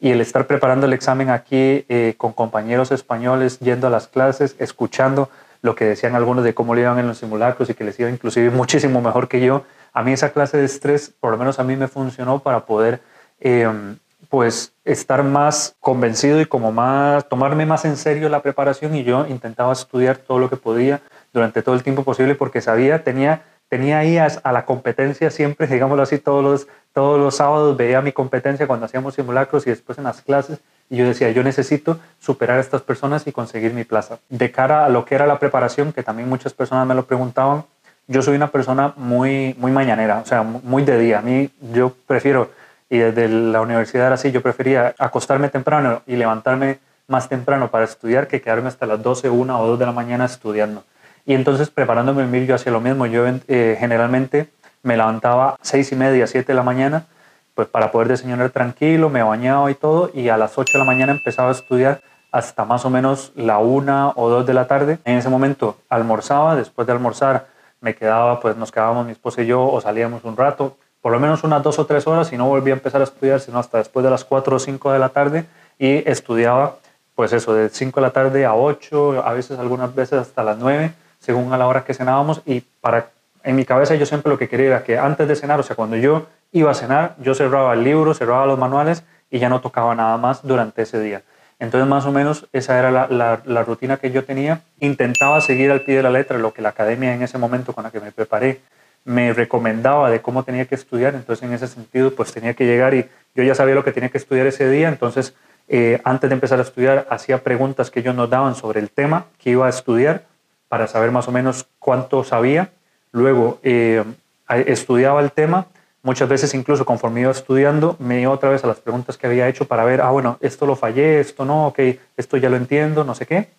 y 0.02 0.10
el 0.10 0.20
estar 0.20 0.48
preparando 0.48 0.86
el 0.86 0.92
examen 0.94 1.30
aquí 1.30 1.86
eh, 1.88 2.14
con 2.18 2.32
compañeros 2.32 2.90
españoles, 2.90 3.60
yendo 3.60 3.86
a 3.86 3.90
las 3.90 4.08
clases, 4.08 4.56
escuchando 4.58 5.30
lo 5.62 5.76
que 5.76 5.84
decían 5.84 6.16
algunos 6.16 6.42
de 6.42 6.54
cómo 6.54 6.74
le 6.74 6.80
iban 6.80 6.98
en 6.98 7.06
los 7.06 7.18
simulacros 7.18 7.70
y 7.70 7.74
que 7.74 7.84
les 7.84 8.00
iba 8.00 8.10
inclusive 8.10 8.50
muchísimo 8.50 9.00
mejor 9.00 9.28
que 9.28 9.40
yo, 9.40 9.62
a 9.92 10.02
mí 10.02 10.12
esa 10.12 10.32
clase 10.32 10.58
de 10.58 10.64
estrés, 10.64 11.14
por 11.20 11.30
lo 11.30 11.38
menos 11.38 11.60
a 11.60 11.62
mí 11.62 11.76
me 11.76 11.86
funcionó 11.86 12.40
para 12.40 12.66
poder 12.66 13.00
em, 13.38 13.96
pues 14.28 14.72
estar 14.84 15.22
más 15.22 15.76
convencido 15.78 16.40
y 16.40 16.46
como 16.46 16.72
más, 16.72 17.28
tomarme 17.28 17.64
más 17.64 17.84
en 17.84 17.96
serio 17.96 18.28
la 18.28 18.42
preparación 18.42 18.96
y 18.96 19.04
yo 19.04 19.24
intentaba 19.28 19.72
estudiar 19.72 20.16
todo 20.16 20.40
lo 20.40 20.50
que 20.50 20.56
podía 20.56 21.00
durante 21.32 21.62
todo 21.62 21.76
el 21.76 21.84
tiempo 21.84 22.02
posible 22.02 22.34
porque 22.34 22.60
sabía, 22.60 23.04
tenía, 23.04 23.42
tenía 23.72 24.00
ahí 24.00 24.18
a, 24.18 24.28
la 24.52 24.66
competencia 24.66 25.30
siempre, 25.30 25.66
digámoslo 25.76 26.02
así, 26.02 26.18
todos 26.18 26.44
los, 26.44 26.68
todos 26.92 27.18
los 27.18 27.36
sábados 27.36 27.74
veía 27.74 28.02
mi 28.02 28.12
competencia 28.12 28.66
cuando 28.66 28.84
hacíamos 28.84 29.14
simulacros 29.14 29.66
y 29.66 29.70
después 29.70 29.96
en 29.96 30.04
las 30.04 30.20
clases 30.20 30.58
y 30.90 30.98
yo 30.98 31.06
decía, 31.06 31.30
yo 31.30 31.42
necesito 31.42 31.98
superar 32.20 32.58
a 32.58 32.60
estas 32.60 32.82
personas 32.82 33.26
y 33.26 33.32
conseguir 33.32 33.72
mi 33.72 33.84
plaza. 33.84 34.18
De 34.28 34.50
cara 34.50 34.84
a 34.84 34.90
lo 34.90 35.06
que 35.06 35.14
era 35.14 35.26
la 35.26 35.38
preparación, 35.38 35.94
que 35.94 36.02
también 36.02 36.28
muchas 36.28 36.52
personas 36.52 36.86
me 36.86 36.94
lo 36.94 37.06
preguntaban, 37.06 37.64
yo 38.08 38.20
soy 38.20 38.36
una 38.36 38.48
persona 38.48 38.92
muy, 38.96 39.56
muy 39.58 39.72
mañanera, 39.72 40.18
o 40.18 40.26
sea, 40.26 40.42
muy 40.42 40.82
de 40.82 40.98
día. 40.98 41.20
A 41.20 41.22
mí 41.22 41.48
yo 41.72 41.94
prefiero, 42.06 42.50
y 42.90 42.98
desde 42.98 43.26
la 43.26 43.62
universidad 43.62 44.08
era 44.08 44.16
así, 44.16 44.32
yo 44.32 44.42
prefería 44.42 44.94
acostarme 44.98 45.48
temprano 45.48 46.02
y 46.06 46.16
levantarme 46.16 46.78
más 47.08 47.30
temprano 47.30 47.70
para 47.70 47.86
estudiar 47.86 48.28
que 48.28 48.42
quedarme 48.42 48.68
hasta 48.68 48.84
las 48.84 49.02
12, 49.02 49.30
1 49.30 49.60
o 49.60 49.66
2 49.66 49.78
de 49.78 49.86
la 49.86 49.92
mañana 49.92 50.26
estudiando. 50.26 50.84
Y 51.24 51.34
entonces 51.34 51.70
preparándome 51.70 52.22
el 52.22 52.28
mil 52.28 52.46
yo 52.46 52.54
hacía 52.54 52.72
lo 52.72 52.80
mismo. 52.80 53.06
Yo 53.06 53.24
eh, 53.26 53.76
generalmente 53.78 54.48
me 54.82 54.96
levantaba 54.96 55.56
6 55.62 55.92
y 55.92 55.96
media, 55.96 56.26
7 56.26 56.46
de 56.46 56.54
la 56.54 56.62
mañana, 56.62 57.06
pues 57.54 57.68
para 57.68 57.92
poder 57.92 58.08
desayunar 58.08 58.50
tranquilo, 58.50 59.10
me 59.10 59.22
bañaba 59.22 59.70
y 59.70 59.74
todo, 59.74 60.10
y 60.12 60.28
a 60.28 60.36
las 60.36 60.58
8 60.58 60.72
de 60.72 60.78
la 60.78 60.84
mañana 60.84 61.12
empezaba 61.12 61.50
a 61.50 61.52
estudiar 61.52 62.00
hasta 62.32 62.64
más 62.64 62.84
o 62.84 62.90
menos 62.90 63.32
la 63.36 63.58
1 63.58 64.14
o 64.16 64.28
2 64.28 64.46
de 64.46 64.54
la 64.54 64.66
tarde. 64.66 64.98
En 65.04 65.18
ese 65.18 65.28
momento 65.28 65.76
almorzaba, 65.88 66.56
después 66.56 66.86
de 66.86 66.92
almorzar 66.94 67.46
me 67.80 67.94
quedaba, 67.94 68.40
pues 68.40 68.56
nos 68.56 68.72
quedábamos 68.72 69.06
mi 69.06 69.12
esposa 69.12 69.42
y 69.42 69.46
yo 69.46 69.64
o 69.64 69.80
salíamos 69.80 70.24
un 70.24 70.36
rato, 70.36 70.76
por 71.00 71.12
lo 71.12 71.20
menos 71.20 71.44
unas 71.44 71.62
dos 71.62 71.78
o 71.78 71.86
tres 71.86 72.06
horas 72.06 72.32
y 72.32 72.36
no 72.36 72.46
volvía 72.46 72.74
a 72.74 72.76
empezar 72.76 73.00
a 73.00 73.04
estudiar 73.04 73.40
sino 73.40 73.58
hasta 73.58 73.78
después 73.78 74.04
de 74.04 74.10
las 74.10 74.24
cuatro 74.24 74.56
o 74.56 74.58
cinco 74.60 74.92
de 74.92 75.00
la 75.00 75.08
tarde 75.08 75.46
y 75.80 76.08
estudiaba 76.08 76.76
pues 77.14 77.32
eso, 77.32 77.54
de 77.54 77.68
5 77.68 78.00
de 78.00 78.06
la 78.06 78.12
tarde 78.12 78.44
a 78.44 78.54
8, 78.54 79.22
a 79.24 79.32
veces 79.32 79.58
algunas 79.58 79.94
veces 79.94 80.18
hasta 80.18 80.42
las 80.42 80.58
9, 80.58 80.92
según 81.22 81.52
a 81.52 81.58
la 81.58 81.68
hora 81.68 81.84
que 81.84 81.94
cenábamos 81.94 82.42
y 82.44 82.60
para 82.80 83.10
en 83.44 83.56
mi 83.56 83.64
cabeza 83.64 83.94
yo 83.94 84.06
siempre 84.06 84.30
lo 84.30 84.38
que 84.38 84.48
quería 84.48 84.66
era 84.66 84.84
que 84.84 84.98
antes 84.98 85.26
de 85.28 85.36
cenar, 85.36 85.58
o 85.60 85.62
sea, 85.62 85.76
cuando 85.76 85.96
yo 85.96 86.26
iba 86.52 86.70
a 86.70 86.74
cenar, 86.74 87.16
yo 87.18 87.34
cerraba 87.34 87.74
el 87.74 87.84
libro, 87.84 88.14
cerraba 88.14 88.46
los 88.46 88.58
manuales 88.58 89.04
y 89.30 89.38
ya 89.38 89.48
no 89.48 89.60
tocaba 89.60 89.94
nada 89.94 90.16
más 90.16 90.42
durante 90.42 90.82
ese 90.82 91.00
día. 91.00 91.22
Entonces, 91.58 91.88
más 91.88 92.04
o 92.06 92.12
menos, 92.12 92.48
esa 92.52 92.78
era 92.78 92.90
la, 92.90 93.62
rutina 93.64 93.96
que 93.96 94.10
yo 94.10 94.24
tenía. 94.24 94.62
Intentaba 94.80 95.40
seguir 95.40 95.70
al 95.70 95.82
pie 95.82 95.96
de 95.96 96.02
la 96.02 96.10
letra 96.10 96.36
lo 96.38 96.52
que 96.52 96.60
la 96.60 96.70
academia 96.70 97.14
en 97.14 97.22
ese 97.22 97.38
momento 97.38 97.72
con 97.72 97.84
la 97.84 97.90
que 97.90 98.00
me 98.00 98.10
preparé 98.10 98.60
me 99.04 99.32
recomendaba 99.32 100.10
de 100.10 100.20
cómo 100.20 100.42
tenía 100.42 100.64
que 100.64 100.74
estudiar. 100.74 101.14
Entonces, 101.14 101.44
en 101.44 101.54
ese 101.54 101.68
sentido, 101.68 102.14
pues 102.14 102.32
tenía 102.32 102.54
que 102.54 102.66
llegar 102.66 102.94
y 102.94 103.08
yo 103.34 103.44
ya 103.44 103.54
sabía 103.54 103.76
lo 103.76 103.84
que 103.84 103.92
tenía 103.92 104.08
que 104.08 104.18
estudiar 104.18 104.46
ese 104.48 104.68
día. 104.68 104.88
Entonces, 104.88 105.34
eh, 105.68 106.00
antes 106.04 106.28
de 106.28 106.34
empezar 106.34 106.58
a 106.58 106.62
estudiar, 106.62 107.06
hacía 107.10 107.38
preguntas 107.38 107.92
que 107.92 108.00
ellos 108.00 108.14
nos 108.14 108.28
daban 108.28 108.56
sobre 108.56 108.80
el 108.80 108.90
tema 108.90 109.26
que 109.38 109.50
iba 109.50 109.66
a 109.66 109.70
estudiar 109.70 110.24
para 110.72 110.86
saber 110.86 111.10
más 111.10 111.28
o 111.28 111.32
menos 111.32 111.66
cuánto 111.78 112.24
sabía. 112.24 112.70
Luego, 113.10 113.58
eh, 113.62 114.02
estudiaba 114.48 115.20
el 115.20 115.30
tema 115.30 115.66
Muchas 116.04 116.28
veces 116.28 116.52
incluso 116.54 116.84
conforme 116.84 117.20
iba 117.20 117.30
estudiando, 117.30 117.94
me 118.00 118.20
iba 118.20 118.32
otra 118.32 118.50
vez 118.50 118.64
a 118.64 118.66
las 118.66 118.80
preguntas 118.80 119.16
que 119.16 119.28
había 119.28 119.46
hecho 119.48 119.66
para 119.66 119.84
ver, 119.84 120.00
ah, 120.00 120.10
bueno, 120.10 120.36
esto 120.40 120.66
lo 120.66 120.74
fallé, 120.74 121.20
esto 121.20 121.44
no, 121.44 121.68
ok, 121.68 121.78
esto 122.16 122.36
ya 122.38 122.50
lo 122.50 122.56
entiendo, 122.56 123.04
no 123.04 123.14
sé 123.14 123.24
qué. 123.24 123.50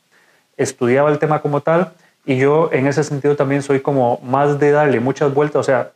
Estudiaba 0.57 1.10
el 1.10 1.20
tema 1.20 1.41
como 1.41 1.62
tal 1.62 1.93
y 2.25 2.38
yo 2.38 2.70
en 2.74 2.88
ese 2.88 3.05
sentido 3.05 3.38
también 3.38 3.62
soy 3.62 3.79
como 3.79 4.20
más 4.24 4.60
de 4.60 4.72
darle 4.72 5.00
muchas 5.00 5.34
vueltas, 5.34 5.62
o 5.62 5.63
sea, 5.63 5.93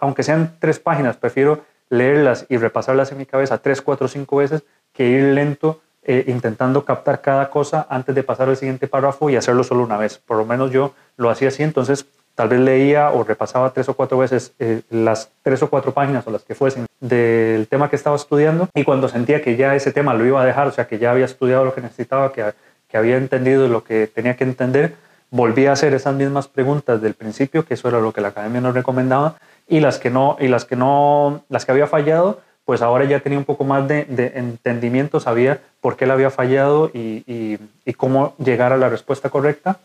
aunque 0.00 0.22
sean 0.22 0.56
tres 0.58 0.78
páginas, 0.78 1.16
prefiero 1.16 1.64
leerlas 1.88 2.44
y 2.50 2.58
repasarlas 2.58 3.10
en 3.12 3.18
mi 3.18 3.24
cabeza 3.24 3.56
tres, 3.56 3.80
cuatro, 3.80 4.06
cinco 4.06 4.36
veces 4.36 4.64
que 4.92 5.08
ir 5.08 5.22
lento 5.32 5.80
eh, 6.08 6.24
intentando 6.28 6.84
captar 6.84 7.20
cada 7.20 7.50
cosa 7.50 7.86
antes 7.90 8.14
de 8.14 8.22
pasar 8.22 8.48
al 8.48 8.56
siguiente 8.56 8.86
párrafo 8.86 9.28
y 9.28 9.36
hacerlo 9.36 9.64
solo 9.64 9.82
una 9.82 9.96
vez. 9.96 10.18
Por 10.18 10.36
lo 10.36 10.44
menos 10.44 10.70
yo 10.70 10.94
lo 11.16 11.30
hacía 11.30 11.48
así, 11.48 11.64
entonces 11.64 12.06
tal 12.36 12.48
vez 12.48 12.60
leía 12.60 13.10
o 13.10 13.24
repasaba 13.24 13.72
tres 13.72 13.88
o 13.88 13.94
cuatro 13.94 14.18
veces 14.18 14.52
eh, 14.58 14.82
las 14.90 15.30
tres 15.42 15.62
o 15.62 15.70
cuatro 15.70 15.92
páginas 15.92 16.26
o 16.26 16.30
las 16.30 16.44
que 16.44 16.54
fuesen 16.54 16.86
del 17.00 17.66
tema 17.66 17.90
que 17.90 17.96
estaba 17.96 18.14
estudiando 18.14 18.68
y 18.74 18.84
cuando 18.84 19.08
sentía 19.08 19.42
que 19.42 19.56
ya 19.56 19.74
ese 19.74 19.90
tema 19.90 20.14
lo 20.14 20.24
iba 20.24 20.40
a 20.40 20.46
dejar, 20.46 20.68
o 20.68 20.72
sea, 20.72 20.86
que 20.86 20.98
ya 20.98 21.10
había 21.10 21.24
estudiado 21.24 21.64
lo 21.64 21.74
que 21.74 21.80
necesitaba, 21.80 22.32
que, 22.32 22.44
que 22.88 22.96
había 22.96 23.16
entendido 23.16 23.66
lo 23.66 23.82
que 23.82 24.06
tenía 24.06 24.36
que 24.36 24.44
entender, 24.44 24.94
volví 25.30 25.66
a 25.66 25.72
hacer 25.72 25.92
esas 25.94 26.14
mismas 26.14 26.46
preguntas 26.46 27.02
del 27.02 27.14
principio, 27.14 27.64
que 27.64 27.74
eso 27.74 27.88
era 27.88 28.00
lo 28.00 28.12
que 28.12 28.20
la 28.20 28.28
academia 28.28 28.60
nos 28.60 28.74
recomendaba, 28.74 29.36
y 29.66 29.80
las 29.80 29.98
que 29.98 30.10
no, 30.10 30.36
y 30.38 30.48
las 30.48 30.64
que 30.64 30.76
no, 30.76 31.42
las 31.48 31.64
que 31.64 31.72
había 31.72 31.86
fallado, 31.86 32.40
pues 32.66 32.82
ahora 32.82 33.06
ya 33.06 33.20
tenía 33.20 33.38
un 33.38 33.46
poco 33.46 33.64
más 33.64 33.88
de, 33.88 34.32
entendimiento, 34.34 35.20
sabía 35.20 35.60
por 35.80 35.96
qué 35.96 36.04
la 36.04 36.12
había 36.12 36.28
fallado 36.28 36.90
y 36.92 37.58
cómo 37.96 38.34
llegar 38.36 38.74
a 38.74 38.76
la 38.76 38.90
respuesta 38.90 39.30
correcta. 39.30 39.78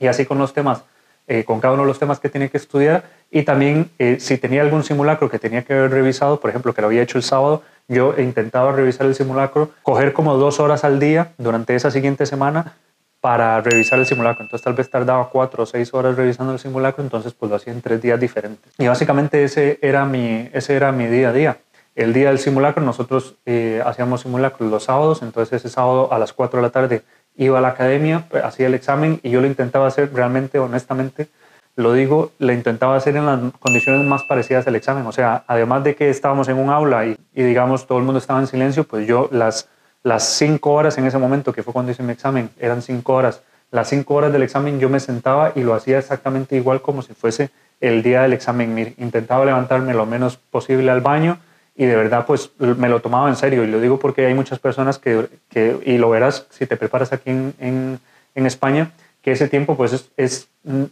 Y 0.00 0.08
así 0.08 0.26
con 0.26 0.38
los 0.38 0.52
temas 0.52 0.82
eh, 1.30 1.44
con 1.44 1.60
cada 1.60 1.74
uno 1.74 1.82
de 1.82 1.88
los 1.88 1.98
temas 1.98 2.20
que 2.20 2.30
tenía 2.30 2.48
que 2.48 2.56
estudiar 2.56 3.04
y 3.30 3.42
también 3.42 3.90
eh, 3.98 4.16
si 4.18 4.38
tenía 4.38 4.62
algún 4.62 4.82
simulacro 4.82 5.28
que 5.28 5.38
tenía 5.38 5.62
que 5.62 5.74
haber 5.74 5.90
revisado, 5.90 6.40
por 6.40 6.48
ejemplo, 6.48 6.72
que 6.72 6.80
lo 6.80 6.86
había 6.86 7.02
hecho 7.02 7.18
el 7.18 7.22
sábado, 7.22 7.62
yo 7.86 8.14
intentaba 8.16 8.72
revisar 8.72 9.06
el 9.06 9.14
simulacro, 9.14 9.70
coger 9.82 10.14
como 10.14 10.38
dos 10.38 10.58
horas 10.58 10.84
al 10.84 10.98
día 10.98 11.32
durante 11.36 11.74
esa 11.74 11.90
siguiente 11.90 12.24
semana 12.24 12.76
para 13.20 13.60
revisar 13.60 13.98
el 13.98 14.06
simulacro. 14.06 14.42
Entonces 14.42 14.64
tal 14.64 14.72
vez 14.72 14.88
tardaba 14.88 15.28
cuatro 15.28 15.64
o 15.64 15.66
seis 15.66 15.92
horas 15.92 16.16
revisando 16.16 16.54
el 16.54 16.58
simulacro, 16.58 17.04
entonces 17.04 17.34
pues 17.34 17.50
lo 17.50 17.56
hacía 17.56 17.74
en 17.74 17.82
tres 17.82 18.00
días 18.00 18.18
diferentes. 18.18 18.72
Y 18.78 18.86
básicamente 18.86 19.44
ese 19.44 19.78
era 19.82 20.06
mi, 20.06 20.48
ese 20.54 20.76
era 20.76 20.92
mi 20.92 21.08
día 21.08 21.28
a 21.28 21.32
día. 21.34 21.58
El 21.98 22.12
día 22.12 22.28
del 22.28 22.38
simulacro 22.38 22.80
nosotros 22.80 23.34
eh, 23.44 23.82
hacíamos 23.84 24.20
simulacros 24.20 24.70
los 24.70 24.84
sábados, 24.84 25.20
entonces 25.20 25.54
ese 25.54 25.68
sábado 25.68 26.12
a 26.12 26.20
las 26.20 26.32
4 26.32 26.60
de 26.60 26.62
la 26.62 26.70
tarde 26.70 27.02
iba 27.36 27.58
a 27.58 27.60
la 27.60 27.70
academia, 27.70 28.24
pues, 28.30 28.44
hacía 28.44 28.68
el 28.68 28.74
examen 28.74 29.18
y 29.24 29.30
yo 29.30 29.40
lo 29.40 29.48
intentaba 29.48 29.88
hacer 29.88 30.14
realmente, 30.14 30.60
honestamente, 30.60 31.26
lo 31.74 31.92
digo, 31.94 32.30
lo 32.38 32.52
intentaba 32.52 32.94
hacer 32.94 33.16
en 33.16 33.26
las 33.26 33.40
condiciones 33.58 34.06
más 34.06 34.22
parecidas 34.22 34.68
al 34.68 34.76
examen. 34.76 35.08
O 35.08 35.12
sea, 35.12 35.42
además 35.48 35.82
de 35.82 35.96
que 35.96 36.08
estábamos 36.08 36.48
en 36.48 36.58
un 36.58 36.70
aula 36.70 37.04
y, 37.04 37.18
digamos 37.34 37.88
todo 37.88 37.98
el 37.98 38.04
mundo 38.04 38.20
estaba 38.20 38.38
en 38.38 38.46
silencio, 38.46 38.84
pues 38.84 39.04
yo 39.04 39.28
las, 39.32 39.68
las 40.04 40.22
cinco 40.22 40.74
horas 40.74 40.98
en 40.98 41.06
ese 41.06 41.18
momento, 41.18 41.52
que 41.52 41.64
fue 41.64 41.72
cuando 41.72 41.90
hice 41.90 42.04
mi 42.04 42.12
examen, 42.12 42.48
eran 42.60 42.80
cinco 42.80 43.14
horas. 43.14 43.42
Las 43.72 43.88
cinco 43.88 44.14
horas 44.14 44.32
del 44.32 44.44
examen 44.44 44.78
yo 44.78 44.88
me 44.88 45.00
sentaba 45.00 45.50
y 45.56 45.64
lo 45.64 45.74
hacía 45.74 45.98
exactamente 45.98 46.54
igual 46.54 46.80
como 46.80 47.02
si 47.02 47.12
fuese 47.12 47.50
el 47.80 48.04
día 48.04 48.22
del 48.22 48.34
examen. 48.34 48.94
Intentaba 48.98 49.44
levantarme 49.44 49.94
lo 49.94 50.06
menos 50.06 50.36
posible 50.36 50.92
al 50.92 51.00
baño 51.00 51.38
y 51.78 51.86
de 51.86 51.94
verdad 51.94 52.26
pues 52.26 52.50
me 52.58 52.88
lo 52.88 53.00
tomaba 53.00 53.28
en 53.28 53.36
serio. 53.36 53.62
Y 53.62 53.68
lo 53.68 53.80
digo 53.80 53.98
porque 54.00 54.26
hay 54.26 54.34
muchas 54.34 54.58
personas 54.58 54.98
que, 54.98 55.28
que 55.48 55.78
y 55.86 55.96
lo 55.96 56.10
verás 56.10 56.46
si 56.50 56.66
te 56.66 56.76
preparas 56.76 57.12
aquí 57.12 57.30
en, 57.30 57.54
en, 57.60 58.00
en 58.34 58.46
España, 58.46 58.90
que 59.22 59.30
ese 59.30 59.48
tiempo 59.48 59.76
pues 59.76 59.92
es, 59.92 60.10
es, 60.16 60.48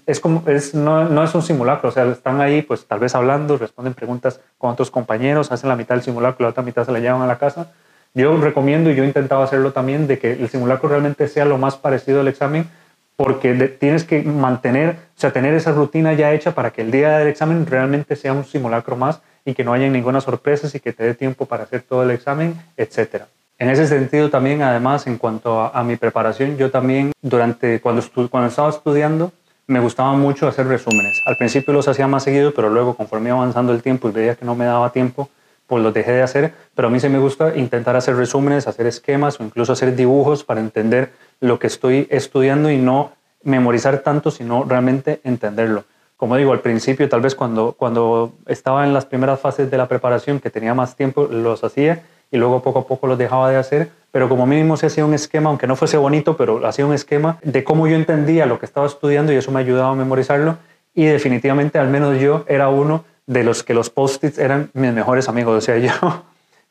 es 0.07 0.21
como, 0.21 0.45
es, 0.47 0.75
no, 0.75 1.09
no, 1.09 1.25
es 1.25 1.35
un 1.35 1.43
simulacro, 1.43 1.89
o 1.89 1.93
sea, 1.93 2.07
están 2.07 2.41
ahí 2.41 2.63
pues 2.63 2.87
tal 2.87 3.01
vez 3.01 3.17
hablando, 3.17 3.59
responden 3.59 3.95
preguntas 3.95 4.41
con 4.59 4.71
otros 4.71 4.93
compañeros, 4.93 5.51
hacen 5.51 5.69
la 5.69 5.75
mitad 5.75 5.97
del 5.97 6.05
simulacro, 6.05 6.45
la 6.45 6.51
otra 6.51 6.63
mitad 6.63 6.87
se 6.87 6.93
la 6.93 7.01
llevan 7.01 7.21
a 7.21 7.27
la 7.27 7.39
casa. 7.39 7.73
Yo 8.15 8.37
recomiendo 8.37 8.89
y 8.89 8.95
yo 8.95 9.03
he 9.03 9.07
intentado 9.07 9.43
hacerlo 9.43 9.73
también 9.73 10.07
de 10.07 10.21
que 10.21 10.33
el 10.35 10.49
simulacro 10.49 10.89
realmente 10.89 11.27
sea 11.27 11.45
lo 11.45 11.59
más 11.59 11.77
parecido 11.77 12.21
al 12.21 12.29
examen 12.29 12.69
porque 13.17 13.55
tienes 13.81 14.05
que 14.05 14.23
mantener, 14.23 14.91
o 14.91 15.21
sea, 15.21 15.33
tener 15.33 15.55
esa 15.55 15.73
rutina 15.73 16.13
ya 16.13 16.33
hecha 16.33 16.53
para 16.53 16.71
que 16.71 16.83
el 16.83 16.93
día 16.93 17.19
del 17.19 17.29
examen 17.29 17.67
realmente 17.67 18.15
sea 18.15 18.33
un 18.33 18.45
simulacro 18.45 18.95
más 18.95 19.21
y 19.47 19.55
que 19.55 19.65
no 19.65 19.73
haya 19.73 19.89
ninguna 19.89 20.21
sorpresa 20.21 20.69
y 20.75 20.81
que 20.81 20.93
te 20.93 21.05
dé 21.05 21.15
tiempo 21.15 21.47
para 21.47 21.63
hacer 21.63 21.83
todo 21.83 22.03
el 22.03 22.11
examen, 22.11 22.61
etcétera. 22.77 23.29
En 23.59 23.71
ese 23.71 23.87
sentido 23.87 24.29
también, 24.29 24.61
además, 24.61 25.07
en 25.07 25.17
cuanto 25.17 25.61
a, 25.61 25.83
mi 25.83 25.97
preparación, 25.97 26.59
yo 26.59 26.71
también 26.71 27.13
durante 27.23 27.81
cuando, 27.81 28.03
cuando 28.29 28.49
estaba 28.49 28.69
estudiando 28.69 29.33
me 29.69 29.81
gustaba 29.81 30.13
mucho 30.13 30.47
hacer 30.47 30.67
resúmenes. 30.67 31.23
Al 31.25 31.37
principio 31.37 31.73
los 31.73 31.89
hacía 31.89 32.07
más 32.07 32.25
seguido, 32.25 32.53
pero 32.53 32.69
luego 32.69 32.95
conforme 32.95 33.31
iba 33.31 33.39
avanzando 33.39 33.73
el 33.73 33.83
tiempo 33.83 34.09
y 34.09 34.13
veía 34.13 34.35
que 34.35 34.45
no 34.45 34.55
me 34.55 34.65
daba 34.65 34.93
tiempo, 34.93 35.31
pues 35.67 35.83
los 35.83 35.95
dejé 35.95 36.13
de 36.13 36.23
hacer. 36.23 36.53
Pero 36.75 36.89
a 36.89 36.91
mí 36.91 37.01
sí 37.01 37.09
me 37.09 37.19
gusta 37.19 37.57
intentar 37.57 37.97
hacer 37.97 38.15
resúmenes, 38.17 38.69
hacer 38.69 38.87
esquemas 38.87 39.41
o 39.41 39.45
incluso 39.45 39.73
hacer 39.73 39.97
dibujos 39.97 40.45
para 40.45 40.61
entender 40.61 41.13
lo 41.41 41.59
que 41.59 41.67
estoy 41.69 42.07
estudiando 42.11 42.71
y 42.71 42.77
no 42.77 43.13
memorizar 43.43 43.99
tanto, 44.01 44.31
sino 44.31 44.65
realmente 44.65 45.21
entenderlo. 45.25 45.85
Como 46.17 46.37
digo, 46.37 46.53
al 46.53 46.61
principio, 46.61 47.09
tal 47.09 47.21
vez 47.21 47.35
cuando, 47.35 47.73
cuando 47.73 48.33
estaba 48.47 48.85
en 48.85 48.95
las 48.95 49.05
primeras 49.05 49.39
fases 49.41 49.71
de 49.71 49.77
la 49.77 49.87
preparación, 49.87 50.41
que 50.41 50.51
tenía 50.51 50.75
más 50.75 50.97
tiempo, 50.97 51.25
los 51.25 51.63
hacía 51.63 52.05
y 52.31 52.39
luego 52.39 52.63
poco 52.63 52.81
a 52.81 52.87
poco 52.87 53.07
los 53.07 53.19
dejaba 53.19 53.51
de 53.51 53.57
hacer, 53.57 53.91
pero 54.11 54.29
como 54.29 54.47
mínimo 54.47 54.77
se 54.77 54.87
hacía 54.87 55.05
un 55.05 55.15
esquema, 55.15 55.51
aunque 55.51 55.67
no 55.67 55.77
fuese 55.77 55.97
bonito, 55.97 56.37
pero 56.37 56.67
hacía 56.67 56.87
un 56.87 56.95
esquema 56.95 57.39
de 57.43 57.63
cómo 57.65 57.87
yo 57.87 57.97
entendía 57.97 58.47
lo 58.47 58.59
que 58.59 58.67
estaba 58.67 58.87
estudiando 58.87 59.33
y 59.33 59.37
eso 59.37 59.53
me 59.53 59.61
ayudaba 59.61 59.91
a 59.91 59.95
memorizarlo 59.95 60.57
y 60.95 61.05
definitivamente 61.05 61.79
al 61.79 61.89
menos 61.89 62.19
yo 62.19 62.45
era 62.49 62.69
uno 62.69 63.05
de 63.27 63.45
los 63.45 63.63
que 63.63 63.75
los 63.75 63.91
post-its 63.91 64.39
eran 64.39 64.71
mis 64.73 64.93
mejores 64.93 65.29
amigos, 65.29 65.59
o 65.59 65.61
sea, 65.61 65.79
yo, 65.79 65.93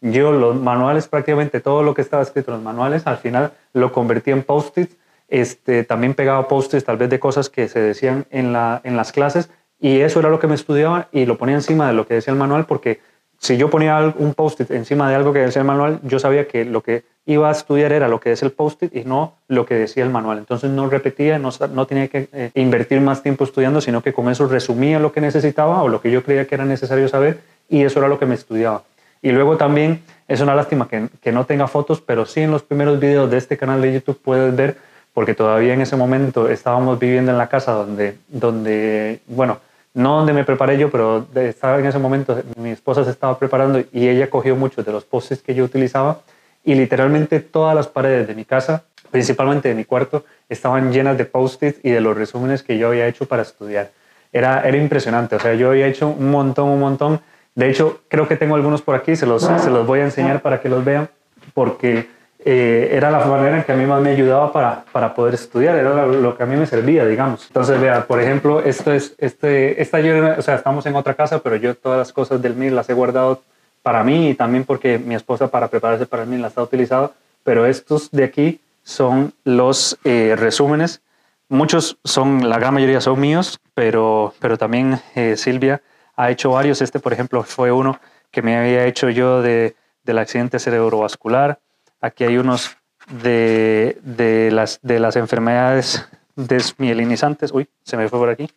yo 0.02 0.32
los 0.32 0.56
manuales, 0.56 1.08
prácticamente 1.08 1.62
todo 1.62 1.84
lo 1.84 1.94
que 1.94 2.02
estaba 2.02 2.24
escrito 2.24 2.52
en 2.52 2.58
los 2.58 2.64
manuales, 2.64 3.06
al 3.06 3.18
final 3.18 3.52
lo 3.74 3.92
convertí 3.92 4.32
en 4.32 4.44
post-its, 4.44 4.96
este, 5.28 5.84
también 5.84 6.14
pegaba 6.14 6.48
post-its 6.48 6.86
tal 6.86 6.98
vez 6.98 7.10
de 7.10 7.20
cosas 7.20 7.50
que 7.50 7.68
se 7.68 7.80
decían 7.80 8.26
en, 8.30 8.54
la, 8.54 8.82
en 8.84 8.96
las 8.96 9.12
clases 9.12 9.50
y 9.80 10.02
eso 10.02 10.20
era 10.20 10.30
lo 10.30 10.40
que 10.40 10.48
me 10.48 10.56
estudiaba 10.56 11.08
y 11.12 11.26
lo 11.26 11.38
ponía 11.38 11.56
encima 11.56 11.88
de 11.88 11.94
lo 11.94 12.08
que 12.08 12.16
decía 12.16 12.32
el 12.32 12.40
manual 12.40 12.66
porque 12.66 13.00
si 13.40 13.58
yo 13.58 13.70
ponía 13.70 14.14
un 14.18 14.34
post-it 14.34 14.72
encima 14.72 15.10
de 15.10 15.16
algo 15.16 15.34
que 15.34 15.40
decía 15.40 15.62
el 15.62 15.68
manual, 15.68 16.00
yo 16.04 16.20
sabía 16.20 16.48
que 16.48 16.66
lo 16.66 16.82
que 16.82 17.04
iba 17.26 17.50
a 17.50 17.52
estudiar 17.52 17.92
era 17.92 18.08
lo 18.08 18.20
que 18.20 18.32
es 18.32 18.44
el 18.44 18.52
post-it 18.52 18.96
y 18.96 19.04
no 19.04 19.34
lo 19.48 19.66
que 19.66 19.76
decía 19.76 20.04
el 20.04 20.10
manual. 20.10 20.38
Entonces 20.38 20.70
no 20.72 20.90
repetía, 20.90 21.38
no, 21.38 21.50
no 21.72 21.86
tenía 21.86 22.08
que 22.08 22.30
eh, 22.32 22.52
invertir 22.56 23.02
más 23.02 23.24
tiempo 23.24 23.44
estudiando, 23.44 23.82
sino 23.82 24.02
que 24.02 24.14
con 24.14 24.30
eso 24.30 24.48
resumía 24.48 25.00
lo 25.00 25.12
que 25.12 25.22
necesitaba 25.22 25.84
o 25.84 25.90
lo 25.90 26.02
que 26.02 26.12
yo 26.12 26.24
creía 26.24 26.48
que 26.48 26.56
era 26.56 26.66
necesario 26.66 27.08
saber 27.08 27.42
y 27.70 27.84
eso 27.84 28.00
era 28.00 28.08
lo 28.08 28.20
que 28.20 28.26
me 28.26 28.36
estudiaba. 28.36 28.84
Y 29.22 29.32
luego 29.32 29.58
también 29.58 30.02
es 30.28 30.42
una 30.42 30.56
lástima 30.56 30.88
que, 30.88 31.10
que 31.22 31.32
no 31.32 31.46
tenga 31.46 31.68
fotos, 31.68 32.02
pero 32.02 32.26
sí 32.26 32.42
en 32.42 32.52
los 32.52 32.64
primeros 32.64 33.00
videos 33.00 33.30
de 33.30 33.38
este 33.38 33.58
canal 33.58 33.82
de 33.82 33.94
YouTube 33.94 34.20
puedes 34.24 34.56
ver, 34.56 34.78
porque 35.16 35.34
todavía 35.34 35.74
en 35.74 35.80
ese 35.80 35.96
momento 35.96 36.50
estábamos 36.50 37.00
viviendo 37.00 37.32
en 37.32 37.38
la 37.38 37.48
casa 37.48 37.72
donde, 37.72 38.18
donde 38.28 39.22
bueno, 39.28 39.60
no 39.94 40.18
donde 40.18 40.34
me 40.34 40.44
preparé 40.44 40.78
yo, 40.78 40.92
pero 40.92 41.26
estaba 41.36 41.80
en 41.80 41.86
ese 41.86 41.98
momento, 41.98 42.38
mi 42.58 42.72
esposa 42.72 43.06
se 43.06 43.12
estaba 43.12 43.40
preparando 43.40 43.80
y 43.94 44.10
ella 44.10 44.30
cogió 44.30 44.58
muchos 44.58 44.86
de 44.86 44.92
los 44.92 45.06
posts 45.06 45.42
que 45.42 45.56
yo 45.56 45.64
utilizaba 45.64 46.20
y 46.66 46.76
literalmente 46.76 47.40
todas 47.40 47.74
las 47.74 47.88
paredes 47.88 48.28
de 48.28 48.36
mi 48.36 48.44
casa, 48.44 48.84
principalmente 49.10 49.70
de 49.70 49.76
mi 49.76 49.86
cuarto, 49.86 50.26
estaban 50.50 50.92
llenas 50.92 51.18
de 51.18 51.24
post-its 51.24 51.80
y 51.82 51.92
de 51.92 52.02
los 52.02 52.18
resúmenes 52.18 52.62
que 52.62 52.78
yo 52.78 52.90
había 52.90 53.08
hecho 53.08 53.26
para 53.26 53.44
estudiar. 53.44 53.92
Era, 54.34 54.68
era 54.68 54.76
impresionante, 54.76 55.38
o 55.38 55.40
sea, 55.40 55.54
yo 55.54 55.70
había 55.70 55.88
hecho 55.88 56.10
un 56.10 56.30
montón, 56.30 56.68
un 56.68 56.82
montón. 56.82 57.22
De 57.56 57.70
hecho, 57.70 58.02
creo 58.10 58.28
que 58.28 58.36
tengo 58.36 58.56
algunos 58.56 58.82
por 58.82 58.96
aquí, 58.96 59.16
se 59.16 59.26
los, 59.26 59.44
se 59.44 59.70
los 59.70 59.88
voy 59.88 60.02
a 60.02 60.04
enseñar 60.04 60.42
para 60.42 60.60
que 60.60 60.68
los 60.68 60.84
vean, 60.84 61.08
porque 61.54 62.14
eh, 62.48 62.90
era 62.92 63.10
la 63.10 63.26
manera 63.26 63.58
en 63.58 63.64
que 63.64 63.72
a 63.72 63.76
mí 63.76 63.88
más 63.88 64.00
me 64.04 64.12
ayudaba 64.12 64.54
para, 64.54 64.86
para 64.92 65.16
poder 65.16 65.34
estudiar, 65.34 65.76
era 65.76 66.06
lo, 66.06 66.38
que 66.38 66.44
a 66.44 66.46
mí 66.46 66.56
me 66.56 66.68
servía, 66.68 67.04
digamos. 67.04 67.48
Entonces, 67.48 67.82
vea, 67.82 68.06
por 68.06 68.22
ejemplo, 68.22 68.62
esto 68.62 68.94
es, 68.94 69.16
este, 69.18 69.82
esta 69.82 70.00
yo, 70.00 70.14
o 70.38 70.42
sea, 70.44 70.54
estamos 70.54 70.86
en 70.86 70.96
otra 70.96 71.16
casa, 71.16 71.40
pero 71.40 71.56
yo 71.56 71.76
todas 71.76 71.98
las 71.98 72.14
cosas 72.14 72.40
del 72.44 72.56
MIR 72.56 72.74
las 72.74 72.88
he 72.88 72.94
guardado 72.94 73.42
para 73.82 74.04
mí 74.04 74.30
y 74.30 74.36
también 74.36 74.64
porque 74.64 75.00
mi 75.00 75.16
esposa 75.16 75.48
para 75.48 75.70
prepararse 75.70 76.06
para 76.06 76.22
el 76.22 76.30
MIR 76.30 76.42
las 76.42 76.56
ha 76.56 76.62
utilizado, 76.62 77.14
pero 77.44 77.66
estos 77.66 78.12
de 78.12 78.24
aquí 78.24 78.60
son 78.84 79.34
los 79.44 79.98
eh, 80.04 80.36
resúmenes. 80.38 81.02
Muchos 81.50 81.98
son, 82.04 82.48
la 82.48 82.60
gran 82.60 82.76
mayoría 82.76 83.02
son 83.02 83.20
míos, 83.20 83.60
pero, 83.74 84.36
pero 84.40 84.60
también 84.60 85.00
eh, 85.16 85.36
Silvia 85.36 85.82
ha 86.16 86.30
hecho 86.30 86.52
varios. 86.52 86.82
Este, 86.84 87.00
por 87.00 87.12
ejemplo, 87.12 87.42
fue 87.42 87.72
uno 87.72 88.00
que 88.30 88.44
me 88.44 88.56
había 88.56 88.86
hecho 88.86 89.10
yo 89.10 89.42
de, 89.42 89.76
del 90.04 90.20
accidente 90.20 90.60
cerebrovascular. 90.60 91.60
Aquí 92.06 92.24
hay 92.24 92.38
unos 92.38 92.78
de, 93.24 93.98
de, 94.04 94.52
las, 94.52 94.80
de 94.84 95.00
las 95.00 95.16
enfermedades 95.16 96.08
desmielinizantes. 96.36 97.52
Uy, 97.52 97.68
se 97.84 97.98
me 97.98 98.08
fue 98.10 98.20
por 98.20 98.30
aquí. 98.30 98.48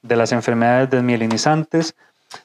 De 0.00 0.14
las 0.14 0.30
enfermedades 0.30 0.88
desmielinizantes. 0.88 1.96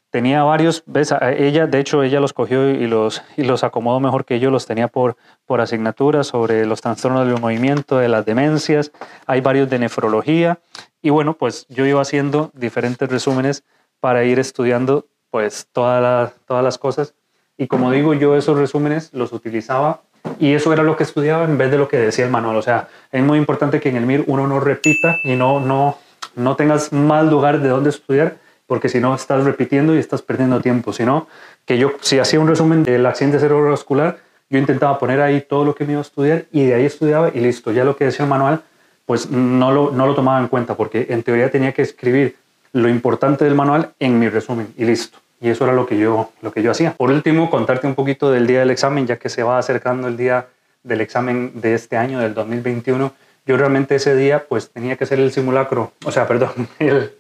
Tenía 0.10 0.42
varios, 0.42 0.82
ves, 0.88 1.13
ella, 1.38 1.68
de 1.68 1.80
hecho, 1.80 2.02
ella 2.02 2.20
los 2.20 2.34
cogió 2.34 2.68
y 2.68 2.88
los, 2.88 3.22
y 3.38 3.44
los 3.44 3.63
acomodó 3.63 4.00
mejor 4.00 4.25
que 4.25 4.40
yo, 4.40 4.50
los 4.50 4.66
tenía 4.66 4.88
por, 4.88 5.18
por 5.46 5.62
asignatura 5.62 6.24
sobre 6.24 6.66
los 6.66 6.82
trastornos 6.82 7.28
del 7.28 7.40
movimiento, 7.40 8.00
de 8.00 8.08
las 8.08 8.25
demencias, 8.25 8.92
hay 9.28 9.42
varios 9.42 9.70
de 9.70 9.80
nefrología, 9.80 10.60
y 11.02 11.10
bueno, 11.10 11.34
pues 11.34 11.68
yo 11.68 11.86
iba 11.86 12.02
haciendo 12.02 12.50
diferentes 12.54 13.10
resúmenes 13.10 13.63
para 14.00 14.24
ir 14.24 14.40
estudiando 14.40 15.06
pues 15.30 15.68
todas 15.74 16.32
todas 16.48 16.63
las 16.63 16.78
cosas, 16.78 17.13
y 17.58 17.68
como 17.68 17.92
digo, 17.92 18.13
yo 18.13 18.38
esos 18.38 18.58
resúmenes 18.58 19.13
los 19.13 19.34
utilizaba 19.34 20.02
y 20.39 20.53
eso 20.53 20.74
era 20.74 20.84
lo 20.84 20.96
que 20.96 21.03
estudiaba 21.03 21.46
en 21.46 21.58
vez 21.58 21.72
de 21.72 21.77
lo 21.77 21.88
que 21.88 21.98
decía 21.98 22.25
el 22.25 22.32
manual. 22.32 22.56
O 22.58 22.62
sea, 22.62 22.88
es 23.12 23.24
muy 23.24 23.38
importante 23.38 23.80
que 23.80 23.89
en 23.89 23.98
el 23.98 24.06
MIR 24.06 24.24
uno 24.27 24.48
no 24.48 24.60
repita 24.60 25.18
y 25.24 25.36
no, 25.36 25.60
no, 25.60 25.98
no 26.36 26.56
tengas 26.56 26.92
mal 26.94 27.30
lugar 27.30 27.62
de 27.62 27.70
dónde 27.70 27.89
estudiar, 27.89 28.38
porque 28.68 28.89
si 28.89 29.00
no 29.00 29.13
estás 29.13 29.44
repitiendo 29.44 29.96
y 29.96 30.00
estás 30.00 30.22
perdiendo 30.22 30.62
tiempo. 30.62 30.94
Sino 30.94 31.27
que 31.65 31.77
yo, 31.77 31.94
si 32.01 32.20
hacía 32.20 32.39
un 32.39 32.48
resumen 32.48 32.84
del 32.84 33.06
accidente 33.06 33.39
cerebrovascular, 33.39 34.18
yo 34.50 34.60
intentaba 34.60 35.00
poner 35.00 35.22
ahí 35.22 35.42
todo 35.42 35.65
lo 35.65 35.75
que 35.75 35.86
me 35.86 35.94
iba 35.94 36.00
a 36.00 36.03
estudiar 36.03 36.46
y 36.51 36.65
de 36.65 36.75
ahí 36.75 36.86
estudiaba 36.86 37.32
y 37.34 37.39
listo. 37.39 37.72
Ya 37.72 37.84
lo 37.84 37.96
que 37.96 38.06
decía 38.06 38.24
el 38.24 38.30
manual, 38.30 38.62
pues 39.06 39.30
no 39.30 39.72
lo, 39.72 39.92
no 39.92 40.08
lo 40.08 40.15
tomaba 40.15 40.39
en 40.39 40.48
cuenta, 40.48 40.75
porque 40.75 41.08
en 41.10 41.24
teoría 41.24 41.51
tenía 41.51 41.74
que 41.74 41.82
escribir 41.82 42.38
lo 42.72 42.89
importante 42.89 43.46
del 43.46 43.56
manual 43.56 43.94
en 44.00 44.20
mi 44.20 44.30
resumen 44.30 44.74
y 44.77 44.86
listo. 44.86 45.23
Y 45.43 45.50
eso 45.50 45.65
era 45.65 45.73
lo 45.73 45.85
que 45.85 45.97
yo, 45.97 46.31
lo 46.41 46.53
que 46.53 46.63
yo 46.63 46.71
hacía. 46.71 46.93
Por 46.93 47.12
último, 47.12 47.50
contarte 47.50 47.85
un 47.85 47.95
poquito 47.95 48.31
del 48.31 48.47
día 48.47 48.59
del 48.59 48.71
examen, 48.71 49.05
ya 49.05 49.17
que 49.17 49.27
se 49.27 49.43
va 49.43 49.57
acercando 49.57 50.07
el 50.07 50.15
día 50.15 50.47
del 50.83 51.01
examen 51.01 51.51
de 51.55 51.73
este 51.73 51.97
año, 51.97 52.19
del 52.19 52.33
2021. 52.33 53.12
Yo 53.45 53.57
realmente 53.57 53.95
ese 53.95 54.15
día 54.15 54.45
pues 54.47 54.69
tenía 54.69 54.95
que 54.95 55.03
hacer 55.03 55.19
el 55.19 55.33
simulacro, 55.33 55.91
o 56.05 56.12
sea, 56.13 56.25
perdón, 56.29 56.69
el, 56.79 57.12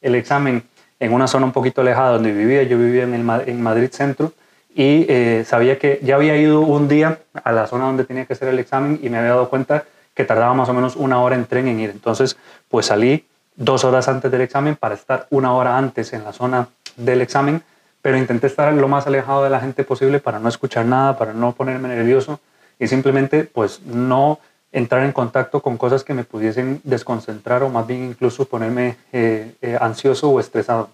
el 0.00 0.14
examen 0.14 0.62
en 1.00 1.12
una 1.12 1.26
zona 1.26 1.46
un 1.46 1.50
poquito 1.50 1.80
alejada 1.80 2.12
donde 2.12 2.30
vivía. 2.30 2.62
Yo 2.62 2.78
vivía 2.78 3.02
en, 3.02 3.14
el, 3.14 3.48
en 3.48 3.60
Madrid 3.60 3.88
Centro 3.90 4.32
y 4.72 5.04
eh, 5.08 5.42
sabía 5.44 5.76
que 5.76 5.98
ya 6.04 6.14
había 6.14 6.36
ido 6.36 6.60
un 6.60 6.86
día 6.86 7.18
a 7.42 7.50
la 7.50 7.66
zona 7.66 7.86
donde 7.86 8.04
tenía 8.04 8.26
que 8.26 8.34
hacer 8.34 8.46
el 8.46 8.60
examen 8.60 9.00
y 9.02 9.08
me 9.08 9.18
había 9.18 9.30
dado 9.30 9.50
cuenta 9.50 9.86
que 10.14 10.22
tardaba 10.22 10.54
más 10.54 10.68
o 10.68 10.72
menos 10.72 10.94
una 10.94 11.20
hora 11.20 11.34
en 11.34 11.46
tren 11.46 11.66
en 11.66 11.80
ir. 11.80 11.90
Entonces, 11.90 12.36
pues 12.68 12.86
salí 12.86 13.26
dos 13.56 13.82
horas 13.82 14.06
antes 14.06 14.30
del 14.30 14.42
examen 14.42 14.76
para 14.76 14.94
estar 14.94 15.26
una 15.30 15.52
hora 15.52 15.76
antes 15.76 16.12
en 16.12 16.22
la 16.22 16.32
zona 16.32 16.68
del 16.96 17.20
examen 17.22 17.60
pero 18.02 18.18
intenté 18.18 18.48
estar 18.48 18.72
lo 18.74 18.88
más 18.88 19.06
alejado 19.06 19.44
de 19.44 19.50
la 19.50 19.60
gente 19.60 19.84
posible 19.84 20.18
para 20.18 20.40
no 20.40 20.48
escuchar 20.48 20.84
nada, 20.84 21.16
para 21.16 21.32
no 21.32 21.52
ponerme 21.52 21.88
nervioso 21.88 22.40
y 22.78 22.88
simplemente 22.88 23.44
pues 23.44 23.80
no 23.82 24.40
entrar 24.72 25.04
en 25.04 25.12
contacto 25.12 25.62
con 25.62 25.76
cosas 25.76 26.02
que 26.02 26.14
me 26.14 26.24
pudiesen 26.24 26.80
desconcentrar 26.82 27.62
o 27.62 27.68
más 27.68 27.86
bien 27.86 28.04
incluso 28.04 28.44
ponerme 28.46 28.96
eh, 29.12 29.54
eh, 29.62 29.78
ansioso 29.80 30.30
o 30.30 30.40
estresado. 30.40 30.90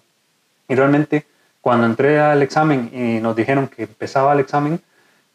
Y 0.67 0.75
realmente 0.75 1.25
cuando 1.61 1.85
entré 1.85 2.19
al 2.19 2.43
examen 2.43 2.91
y 2.93 3.19
nos 3.19 3.35
dijeron 3.35 3.67
que 3.67 3.83
empezaba 3.83 4.33
el 4.33 4.39
examen, 4.39 4.79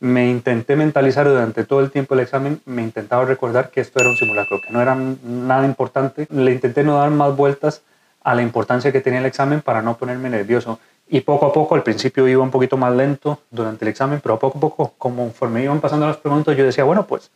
me 0.00 0.28
intenté 0.28 0.76
mentalizar 0.76 1.26
durante 1.26 1.64
todo 1.64 1.80
el 1.80 1.90
tiempo 1.90 2.14
del 2.14 2.24
examen, 2.24 2.60
me 2.66 2.82
intentaba 2.82 3.24
recordar 3.24 3.70
que 3.70 3.80
esto 3.80 4.00
era 4.00 4.10
un 4.10 4.16
simulacro, 4.16 4.60
que 4.60 4.72
no 4.72 4.80
era 4.80 4.94
nada 4.94 5.64
importante. 5.64 6.26
Le 6.30 6.52
intenté 6.52 6.84
no 6.84 6.98
dar 6.98 7.10
más 7.10 7.34
vueltas 7.34 7.82
a 8.22 8.34
la 8.34 8.42
importancia 8.42 8.92
que 8.92 9.00
tenía 9.00 9.20
el 9.20 9.26
examen 9.26 9.60
para 9.60 9.82
no 9.82 9.96
ponerme 9.96 10.30
nervioso 10.30 10.78
y 11.14 11.20
poco 11.20 11.46
a 11.46 11.52
poco, 11.52 11.76
al 11.76 11.84
principio 11.84 12.26
iba 12.26 12.42
un 12.42 12.50
poquito 12.50 12.76
más 12.76 12.92
lento 12.92 13.38
durante 13.48 13.84
el 13.84 13.90
examen, 13.90 14.20
pero 14.20 14.36
poco 14.36 14.58
a 14.58 14.60
poco, 14.60 14.94
conforme 14.98 15.62
iban 15.62 15.80
pasando 15.80 16.08
las 16.08 16.16
preguntas, 16.16 16.56
yo 16.56 16.64
decía, 16.64 16.82
bueno, 16.82 17.06
pues 17.06 17.30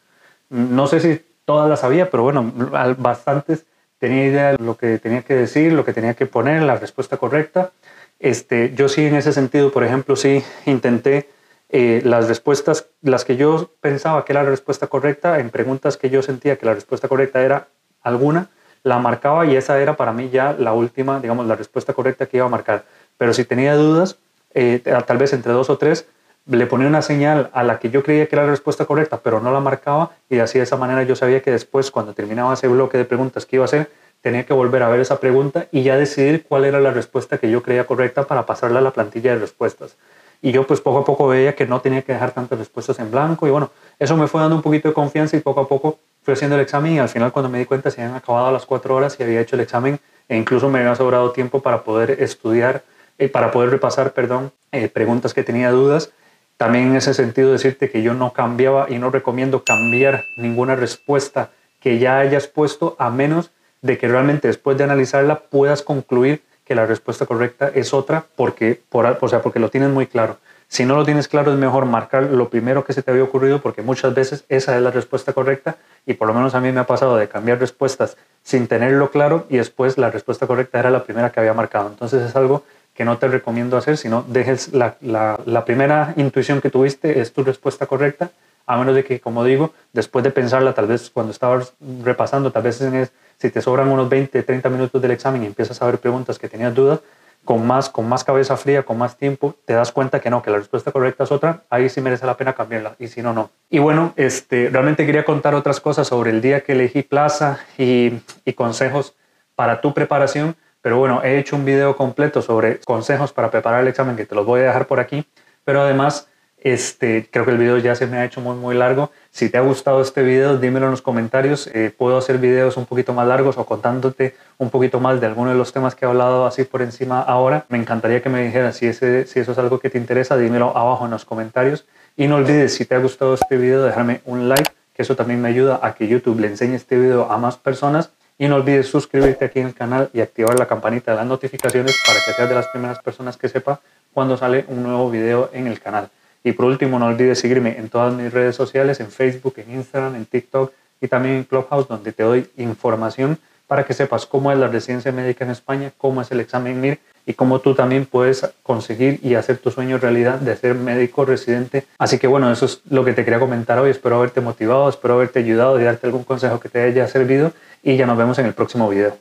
no 0.49 0.88
sé 0.88 0.99
si 0.99 1.25
todas 1.44 1.70
las 1.70 1.78
sabía, 1.78 2.11
pero 2.11 2.25
bueno, 2.25 2.52
bastantes 2.99 3.66
tenía 3.99 4.26
idea 4.26 4.50
de 4.50 4.58
lo 4.58 4.76
que 4.76 4.99
tenía 4.99 5.23
que 5.23 5.35
decir, 5.35 5.73
lo 5.73 5.85
que 5.85 5.92
tenía 5.92 6.14
que 6.14 6.26
poner, 6.26 6.64
la 6.64 6.75
respuesta 6.75 7.18
correcta. 7.18 7.70
Este, 8.18 8.75
yo 8.75 8.88
sí 8.88 9.06
en 9.06 9.14
ese 9.14 9.32
sentido, 9.32 9.70
por 9.70 9.85
ejemplo, 9.85 10.16
sí 10.16 10.42
intenté 10.66 11.28
eh, 11.68 12.02
las 12.04 12.26
respuestas, 12.26 12.87
las 13.00 13.25
que 13.25 13.37
yo 13.37 13.70
pensaba 13.80 14.25
que 14.25 14.32
era 14.32 14.42
la 14.42 14.50
respuesta 14.50 14.88
correcta, 14.88 15.38
en 15.38 15.50
preguntas 15.50 15.97
que 15.97 16.11
yo 16.11 16.20
sentía 16.23 16.56
que 16.56 16.66
la 16.66 16.75
respuesta 16.75 17.06
correcta 17.06 17.42
era 17.42 17.68
alguna, 18.02 18.50
la 18.82 18.99
marcaba 18.99 19.47
y 19.47 19.54
esa 19.54 19.80
era 19.80 19.97
para 19.97 20.12
mí 20.12 20.30
ya 20.30 20.52
la 20.52 20.73
última, 20.73 21.20
digamos, 21.20 21.47
la 21.47 21.54
respuesta 21.54 21.92
correcta 21.92 22.26
que 22.26 22.38
iba 22.38 22.47
a 22.47 22.49
marcar. 22.49 22.85
Pero 23.18 23.34
si 23.34 23.44
tenía 23.44 23.75
dudas, 23.75 24.16
eh, 24.54 24.80
tal 25.06 25.18
vez 25.18 25.32
entre 25.32 25.52
dos 25.52 25.68
o 25.68 25.76
tres, 25.76 26.06
le 26.46 26.66
ponía 26.66 26.87
una 26.87 27.02
señal 27.02 27.50
a 27.52 27.62
la 27.62 27.78
que 27.78 27.90
yo 27.90 28.02
creía 28.02 28.26
que 28.26 28.37
era 28.37 28.44
la 28.44 28.50
respuesta 28.50 28.87
correcta, 28.87 29.20
pero 29.22 29.40
no 29.40 29.52
la 29.52 29.60
marcaba 29.60 30.12
y 30.30 30.38
así 30.38 30.58
de 30.58 30.64
esa 30.64 30.76
manera 30.76 31.02
yo 31.02 31.14
sabía 31.14 31.42
que 31.42 31.50
después, 31.50 31.90
cuando 31.90 32.14
terminaba 32.14 32.54
ese 32.54 32.68
bloque 32.68 32.96
de 32.96 33.04
preguntas 33.04 33.44
que 33.44 33.56
iba 33.56 33.64
a 33.64 33.66
hacer, 33.66 33.90
tenía 34.22 34.44
que 34.44 34.54
volver 34.54 34.82
a 34.82 34.88
ver 34.88 35.00
esa 35.00 35.20
pregunta 35.20 35.66
y 35.70 35.82
ya 35.82 35.96
decidir 35.96 36.44
cuál 36.48 36.64
era 36.64 36.80
la 36.80 36.90
respuesta 36.90 37.38
que 37.38 37.50
yo 37.50 37.62
creía 37.62 37.84
correcta 37.87 38.25
para 38.25 38.46
pasarla 38.46 38.78
a 38.78 38.82
la 38.82 38.92
plantilla 38.92 39.34
de 39.34 39.40
respuestas. 39.40 39.96
Y 40.40 40.52
yo 40.52 40.66
pues 40.66 40.80
poco 40.80 40.98
a 40.98 41.04
poco 41.04 41.28
veía 41.28 41.54
que 41.54 41.66
no 41.66 41.80
tenía 41.80 42.02
que 42.02 42.12
dejar 42.12 42.30
tantas 42.30 42.58
respuestas 42.58 42.98
en 43.00 43.10
blanco 43.10 43.46
y 43.46 43.50
bueno, 43.50 43.70
eso 43.98 44.16
me 44.16 44.26
fue 44.26 44.40
dando 44.40 44.56
un 44.56 44.62
poquito 44.62 44.88
de 44.88 44.94
confianza 44.94 45.37
y 45.37 45.40
poco 45.40 45.60
a 45.60 45.68
poco 45.68 45.98
fui 46.22 46.34
haciendo 46.34 46.56
el 46.56 46.62
examen 46.62 46.92
y 46.92 46.98
al 46.98 47.08
final 47.08 47.32
cuando 47.32 47.48
me 47.48 47.58
di 47.58 47.64
cuenta 47.64 47.90
se 47.90 48.00
habían 48.00 48.16
acabado 48.16 48.50
las 48.52 48.64
cuatro 48.64 48.94
horas 48.94 49.16
y 49.18 49.22
había 49.22 49.40
hecho 49.40 49.56
el 49.56 49.62
examen 49.62 49.98
e 50.28 50.37
incluso 50.37 50.68
me 50.68 50.78
había 50.78 50.94
sobrado 50.94 51.32
tiempo 51.32 51.60
para 51.60 51.82
poder 51.82 52.22
estudiar, 52.22 52.82
eh, 53.18 53.28
para 53.28 53.50
poder 53.50 53.70
repasar, 53.70 54.12
perdón, 54.12 54.52
eh, 54.72 54.88
preguntas 54.88 55.34
que 55.34 55.42
tenía 55.42 55.70
dudas. 55.70 56.12
También 56.56 56.88
en 56.88 56.96
ese 56.96 57.14
sentido 57.14 57.52
decirte 57.52 57.90
que 57.90 58.02
yo 58.02 58.14
no 58.14 58.32
cambiaba 58.32 58.87
y 58.88 58.98
no 58.98 59.10
recomiendo 59.10 59.62
cambiar 59.64 60.25
ninguna 60.37 60.75
respuesta 60.76 61.50
que 61.80 61.98
ya 61.98 62.18
hayas 62.18 62.46
puesto 62.48 62.96
a 62.98 63.10
menos 63.10 63.50
de 63.82 63.98
que 63.98 64.08
realmente 64.08 64.48
después 64.48 64.76
de 64.76 64.84
analizarla 64.84 65.40
puedas 65.40 65.82
concluir 65.82 66.42
que 66.64 66.75
la 66.75 66.87
respuesta 66.87 67.26
correcta 67.26 67.70
es 67.75 67.94
otra 67.94 68.26
porque, 68.37 68.80
por, 68.88 69.06
o 69.20 69.28
sea, 69.28 69.40
porque 69.40 69.58
lo 69.58 69.70
tienes 69.70 69.90
muy 69.90 70.06
claro. 70.06 70.38
Si 70.70 70.84
no 70.84 70.96
lo 70.96 71.04
tienes 71.04 71.28
claro, 71.28 71.50
es 71.50 71.58
mejor 71.58 71.87
marcar 71.87 72.25
lo 72.25 72.50
primero 72.50 72.84
que 72.84 72.92
se 72.92 73.02
te 73.02 73.10
había 73.10 73.25
ocurrido 73.25 73.62
porque 73.62 73.80
muchas 73.80 74.14
veces 74.14 74.44
esa 74.50 74.76
es 74.76 74.82
la 74.82 74.90
respuesta 74.90 75.32
correcta 75.32 75.76
y 76.04 76.14
por 76.14 76.28
lo 76.28 76.34
menos 76.34 76.54
a 76.54 76.60
mí 76.60 76.70
me 76.72 76.80
ha 76.80 76.87
pasado 76.87 77.16
de 77.16 77.26
cambiar 77.26 77.58
respuestas 77.58 78.18
sin 78.42 78.66
tenerlo 78.66 79.10
claro 79.10 79.46
y 79.48 79.56
después 79.56 79.96
la 79.96 80.10
respuesta 80.10 80.46
correcta 80.46 80.78
era 80.78 80.90
la 80.90 81.04
primera 81.04 81.30
que 81.30 81.40
había 81.40 81.54
marcado. 81.54 81.88
Entonces 81.88 82.22
es 82.22 82.37
algo 82.37 82.64
que 82.99 83.05
no 83.05 83.17
te 83.17 83.28
recomiendo 83.28 83.76
hacer, 83.76 83.97
sino 83.97 84.25
dejes 84.26 84.73
la, 84.73 84.97
la, 85.00 85.64
primera 85.64 86.14
intuición 86.17 86.61
que 86.61 86.69
tuviste 86.69 87.21
es 87.21 87.33
tu 87.33 87.45
respuesta 87.45 87.87
correcta, 87.87 88.33
a 88.67 88.76
menos 88.76 88.97
de 88.97 89.05
que, 89.05 89.21
como 89.21 89.45
digo, 89.45 89.73
después 89.93 90.25
de 90.25 90.33
pensarla, 90.33 90.75
tal 90.75 90.88
vez 90.88 91.09
cuando 91.09 91.31
estabas 91.31 91.75
repasando, 92.02 92.50
tal 92.50 92.64
vez 92.64 92.81
en 92.81 93.09
si 93.38 93.50
te 93.50 93.62
sobran 93.62 93.87
unos 93.87 94.09
20, 94.09 94.43
30 94.43 94.69
minutos 94.69 95.00
del 95.00 95.12
examen 95.12 95.45
y 95.45 95.47
empiezas 95.47 95.81
a 95.81 95.87
ver 95.87 95.99
preguntas 95.99 96.40
que 96.40 96.49
tenías 96.49 96.75
dudas, 96.75 96.99
con 97.45 97.64
más, 97.64 97.88
con 97.88 98.09
más 98.09 98.25
cabeza 98.25 98.57
fría, 98.57 98.83
con 98.83 98.99
más 98.99 99.17
tiempo, 99.17 99.55
te 99.64 99.75
das 99.75 99.93
cuenta 99.93 100.19
que 100.19 100.28
no, 100.28 100.43
que 100.43 100.50
la 100.50 100.59
respuesta 100.59 100.90
correcta 100.90 101.23
es 101.23 101.31
otra, 101.31 101.62
ahí 101.71 101.88
sí 101.88 102.00
merece 102.00 102.26
la 102.26 102.37
pena 102.37 102.55
cambiarla 102.55 102.97
y 102.99 103.07
si 103.07 103.23
no, 103.23 103.33
no. 103.33 103.50
Y 103.71 103.78
bueno, 103.78 104.12
este, 104.17 104.71
realmente 104.71 105.07
quería 105.07 105.25
contar 105.25 105.55
otras 105.55 105.78
cosas 105.78 106.09
sobre 106.09 106.31
el 106.31 106.40
día 106.40 106.64
que 106.64 106.73
elegí 106.73 107.05
plaza 107.05 107.61
y 107.78 108.21
consejos 108.57 109.14
para 109.55 109.81
tu 109.81 109.95
preparación, 109.95 110.57
pero 110.82 110.99
bueno, 110.99 111.23
he 111.23 111.38
hecho 111.38 111.56
un 111.56 111.64
video 111.64 111.97
completo 111.97 112.42
sobre 112.42 112.78
consejos 112.80 113.32
para 113.32 113.50
preparar 113.50 113.82
el 113.82 113.88
examen 113.88 114.16
que 114.16 114.26
te 114.26 114.35
los 114.35 114.47
voy 114.47 114.61
a 114.61 114.64
dejar 114.64 114.87
por 114.87 115.00
aquí, 115.00 115.26
pero 115.64 115.82
además 115.82 116.28
este, 116.61 117.28
creo 117.30 117.44
que 117.44 117.52
el 117.52 117.58
video 117.58 117.78
ya 117.78 117.94
se 117.94 118.06
me 118.06 118.18
ha 118.18 118.25
hecho 118.25 118.40
muy, 118.40 118.56
muy 118.56 118.75
largo. 118.75 119.12
Si 119.30 119.49
te 119.49 119.58
ha 119.58 119.61
gustado 119.61 120.00
este 120.00 120.23
video, 120.23 120.58
dímelo 120.58 120.87
en 120.87 120.90
los 120.90 121.02
comentarios. 121.02 121.68
Eh, 121.68 121.94
puedo 121.97 122.18
hacer 122.18 122.38
videos 122.38 122.76
un 122.76 122.87
poquito 122.87 123.12
más 123.12 123.28
largos 123.28 123.56
o 123.58 123.64
contándote 123.64 124.35
un 124.58 124.70
poquito 124.70 124.99
más 124.99 125.20
de 125.20 125.26
alguno 125.26 125.50
de 125.50 125.57
los 125.57 125.72
temas 125.72 125.94
que 125.94 126.05
he 126.05 126.09
hablado 126.09 126.46
así 126.46 126.64
por 126.64 126.83
encima 126.83 127.20
ahora. 127.20 127.64
Me 127.68 127.79
encantaría 127.79 128.22
que 128.22 128.29
me 128.29 128.42
dijeras 128.42 128.76
si, 128.76 128.87
ese, 128.87 129.26
si 129.26 129.38
eso 129.38 129.53
es 129.53 129.59
algo 129.59 129.79
que 129.79 129.88
te 129.88 129.98
interesa, 129.98 130.37
dímelo 130.37 130.76
abajo 130.76 131.05
en 131.05 131.12
los 131.12 131.24
comentarios. 131.24 131.87
Y 132.16 132.26
no 132.26 132.37
olvides, 132.37 132.74
si 132.74 132.85
te 132.85 132.96
ha 132.96 132.98
gustado 132.98 133.35
este 133.35 133.57
video, 133.57 133.85
dejarme 133.85 134.22
un 134.24 134.48
like, 134.48 134.72
que 134.94 135.03
eso 135.03 135.14
también 135.14 135.40
me 135.40 135.48
ayuda 135.48 135.79
a 135.81 135.94
que 135.94 136.09
YouTube 136.09 136.40
le 136.40 136.48
enseñe 136.48 136.74
este 136.74 136.98
video 136.98 137.31
a 137.31 137.38
más 137.38 137.57
personas. 137.57 138.11
Y 138.38 138.46
no 138.46 138.55
olvides 138.55 138.87
suscribirte 138.87 139.44
aquí 139.44 139.59
en 139.59 139.66
el 139.66 139.74
canal 139.74 140.11
y 140.12 140.20
activar 140.20 140.57
la 140.57 140.66
campanita 140.66 141.11
de 141.11 141.16
las 141.16 141.27
notificaciones 141.27 141.96
para 142.07 142.20
que 142.24 142.33
seas 142.33 142.48
de 142.48 142.55
las 142.55 142.68
primeras 142.68 143.01
personas 143.01 143.37
que 143.37 143.48
sepa 143.48 143.81
cuando 144.14 144.37
sale 144.37 144.64
un 144.68 144.85
nuevo 144.85 145.11
video 145.11 145.51
en 145.53 145.66
el 145.66 145.81
canal. 145.81 146.09
Y 146.44 146.53
por 146.53 146.66
último, 146.66 147.01
no 147.01 147.07
olvides 147.07 147.40
seguirme 147.40 147.77
en 147.79 147.88
todas 147.88 148.14
mis 148.14 148.33
redes 148.33 148.55
sociales, 148.55 149.01
en 149.01 149.11
Facebook, 149.11 149.55
en 149.57 149.74
Instagram, 149.74 150.14
en 150.14 150.24
TikTok 150.24 150.72
y 151.01 151.09
también 151.09 151.35
en 151.35 151.44
Clubhouse, 151.44 151.88
donde 151.88 152.12
te 152.12 152.22
doy 152.22 152.48
información 152.57 153.38
para 153.66 153.85
que 153.85 153.92
sepas 153.92 154.24
cómo 154.24 154.53
es 154.53 154.59
la 154.59 154.68
residencia 154.68 155.11
médica 155.11 155.44
en 155.44 155.51
España, 155.51 155.92
cómo 155.98 156.22
es 156.22 156.31
el 156.31 156.40
examen 156.40 156.81
MIR 156.81 156.98
y 157.27 157.35
cómo 157.35 157.59
tú 157.61 157.74
también 157.74 158.07
puedes 158.07 158.48
conseguir 158.62 159.20
y 159.22 159.35
hacer 159.35 159.59
tu 159.59 159.70
sueño 159.70 159.98
realidad 159.98 160.38
de 160.38 160.57
ser 160.57 160.74
médico 160.74 161.27
residente. 161.27 161.85
Así 161.98 162.18
que 162.18 162.27
bueno, 162.27 162.51
eso 162.51 162.64
es 162.64 162.81
lo 162.88 163.05
que 163.05 163.12
te 163.12 163.24
quería 163.24 163.38
comentar 163.38 163.79
hoy. 163.79 163.90
Espero 163.90 164.16
haberte 164.16 164.40
motivado, 164.40 164.88
espero 164.88 165.14
haberte 165.14 165.40
ayudado 165.40 165.79
y 165.79 165.85
darte 165.85 166.07
algún 166.07 166.24
consejo 166.24 166.61
que 166.61 166.70
te 166.70 166.81
haya 166.81 167.07
servido 167.09 167.53
y 167.83 167.97
ya 167.97 168.07
nos 168.07 168.19
vemos 168.19 168.38
en 168.38 168.47
el 168.47 168.55
próximo 168.55 168.88
video. 168.88 169.17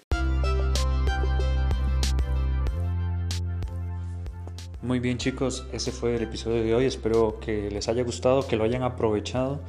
Muy 4.82 5.00
bien 5.00 5.18
chicos, 5.18 5.68
ese 5.74 5.92
fue 5.92 6.16
el 6.16 6.24
episodio 6.24 6.64
de 6.64 6.74
hoy. 6.74 6.86
Espero 6.86 7.40
que 7.42 7.70
les 7.70 7.90
haya 7.90 8.04
gustado, 8.04 8.48
que 8.48 8.56
lo 8.56 8.64
hayan 8.64 8.84
aprovechado. 8.84 9.60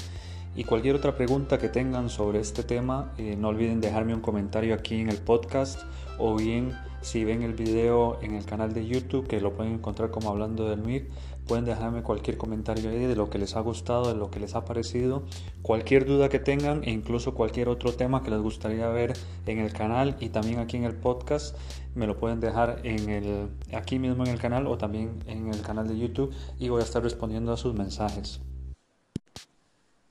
Y 0.55 0.65
cualquier 0.65 0.97
otra 0.97 1.17
pregunta 1.17 1.59
que 1.59 1.69
tengan 1.69 2.09
sobre 2.09 2.41
este 2.41 2.63
tema, 2.63 3.13
eh, 3.19 3.37
no 3.37 3.49
olviden 3.49 3.81
dejarme 3.81 4.15
un 4.15 4.21
comentario 4.21 4.75
aquí 4.75 5.01
en 5.01 5.09
el 5.09 5.19
podcast 5.19 5.81
o 6.19 6.37
bien 6.37 6.73
si 7.01 7.25
ven 7.25 7.43
el 7.43 7.55
video 7.55 8.19
en 8.23 8.35
el 8.35 8.45
canal 8.45 8.73
de 8.73 8.87
YouTube, 8.87 9.27
que 9.27 9.41
lo 9.41 9.55
pueden 9.55 9.75
encontrar 9.75 10.11
como 10.11 10.31
hablando 10.31 10.69
del 10.69 10.83
MIR, 10.83 11.09
pueden 11.47 11.65
dejarme 11.65 12.03
cualquier 12.03 12.37
comentario 12.37 12.91
ahí 12.91 13.07
de 13.07 13.17
lo 13.17 13.31
que 13.31 13.39
les 13.39 13.57
ha 13.57 13.61
gustado, 13.61 14.09
de 14.09 14.15
lo 14.15 14.31
que 14.31 14.39
les 14.39 14.55
ha 14.55 14.65
parecido, 14.65 15.25
cualquier 15.63 16.05
duda 16.05 16.29
que 16.29 16.39
tengan 16.39 16.85
e 16.85 16.91
incluso 16.91 17.35
cualquier 17.35 17.69
otro 17.69 17.93
tema 17.95 18.23
que 18.23 18.31
les 18.31 18.41
gustaría 18.41 18.89
ver 18.89 19.15
en 19.47 19.59
el 19.59 19.73
canal 19.73 20.17
y 20.21 20.29
también 20.29 20.59
aquí 20.59 20.77
en 20.77 20.85
el 20.85 20.95
podcast, 20.95 21.57
me 21.95 22.07
lo 22.07 22.19
pueden 22.19 22.41
dejar 22.41 22.81
en 22.85 23.09
el, 23.09 23.49
aquí 23.73 23.99
mismo 23.99 24.25
en 24.25 24.31
el 24.31 24.39
canal 24.39 24.67
o 24.67 24.77
también 24.77 25.23
en 25.27 25.49
el 25.49 25.63
canal 25.63 25.89
de 25.89 25.99
YouTube 25.99 26.33
y 26.59 26.69
voy 26.69 26.83
a 26.83 26.85
estar 26.85 27.03
respondiendo 27.03 27.53
a 27.53 27.57
sus 27.57 27.75
mensajes. 27.75 28.41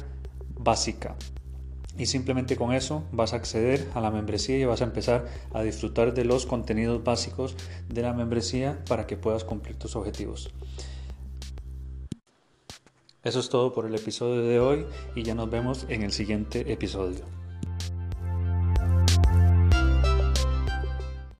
básica 0.58 1.16
y 2.00 2.06
simplemente 2.06 2.56
con 2.56 2.72
eso 2.72 3.04
vas 3.12 3.34
a 3.34 3.36
acceder 3.36 3.86
a 3.94 4.00
la 4.00 4.10
membresía 4.10 4.58
y 4.58 4.64
vas 4.64 4.80
a 4.80 4.84
empezar 4.84 5.26
a 5.52 5.62
disfrutar 5.62 6.14
de 6.14 6.24
los 6.24 6.46
contenidos 6.46 7.04
básicos 7.04 7.54
de 7.90 8.00
la 8.00 8.14
membresía 8.14 8.82
para 8.88 9.06
que 9.06 9.18
puedas 9.18 9.44
cumplir 9.44 9.76
tus 9.76 9.96
objetivos. 9.96 10.50
Eso 13.22 13.40
es 13.40 13.50
todo 13.50 13.74
por 13.74 13.84
el 13.84 13.94
episodio 13.94 14.40
de 14.40 14.60
hoy 14.60 14.86
y 15.14 15.24
ya 15.24 15.34
nos 15.34 15.50
vemos 15.50 15.84
en 15.90 16.02
el 16.02 16.12
siguiente 16.12 16.72
episodio. 16.72 17.39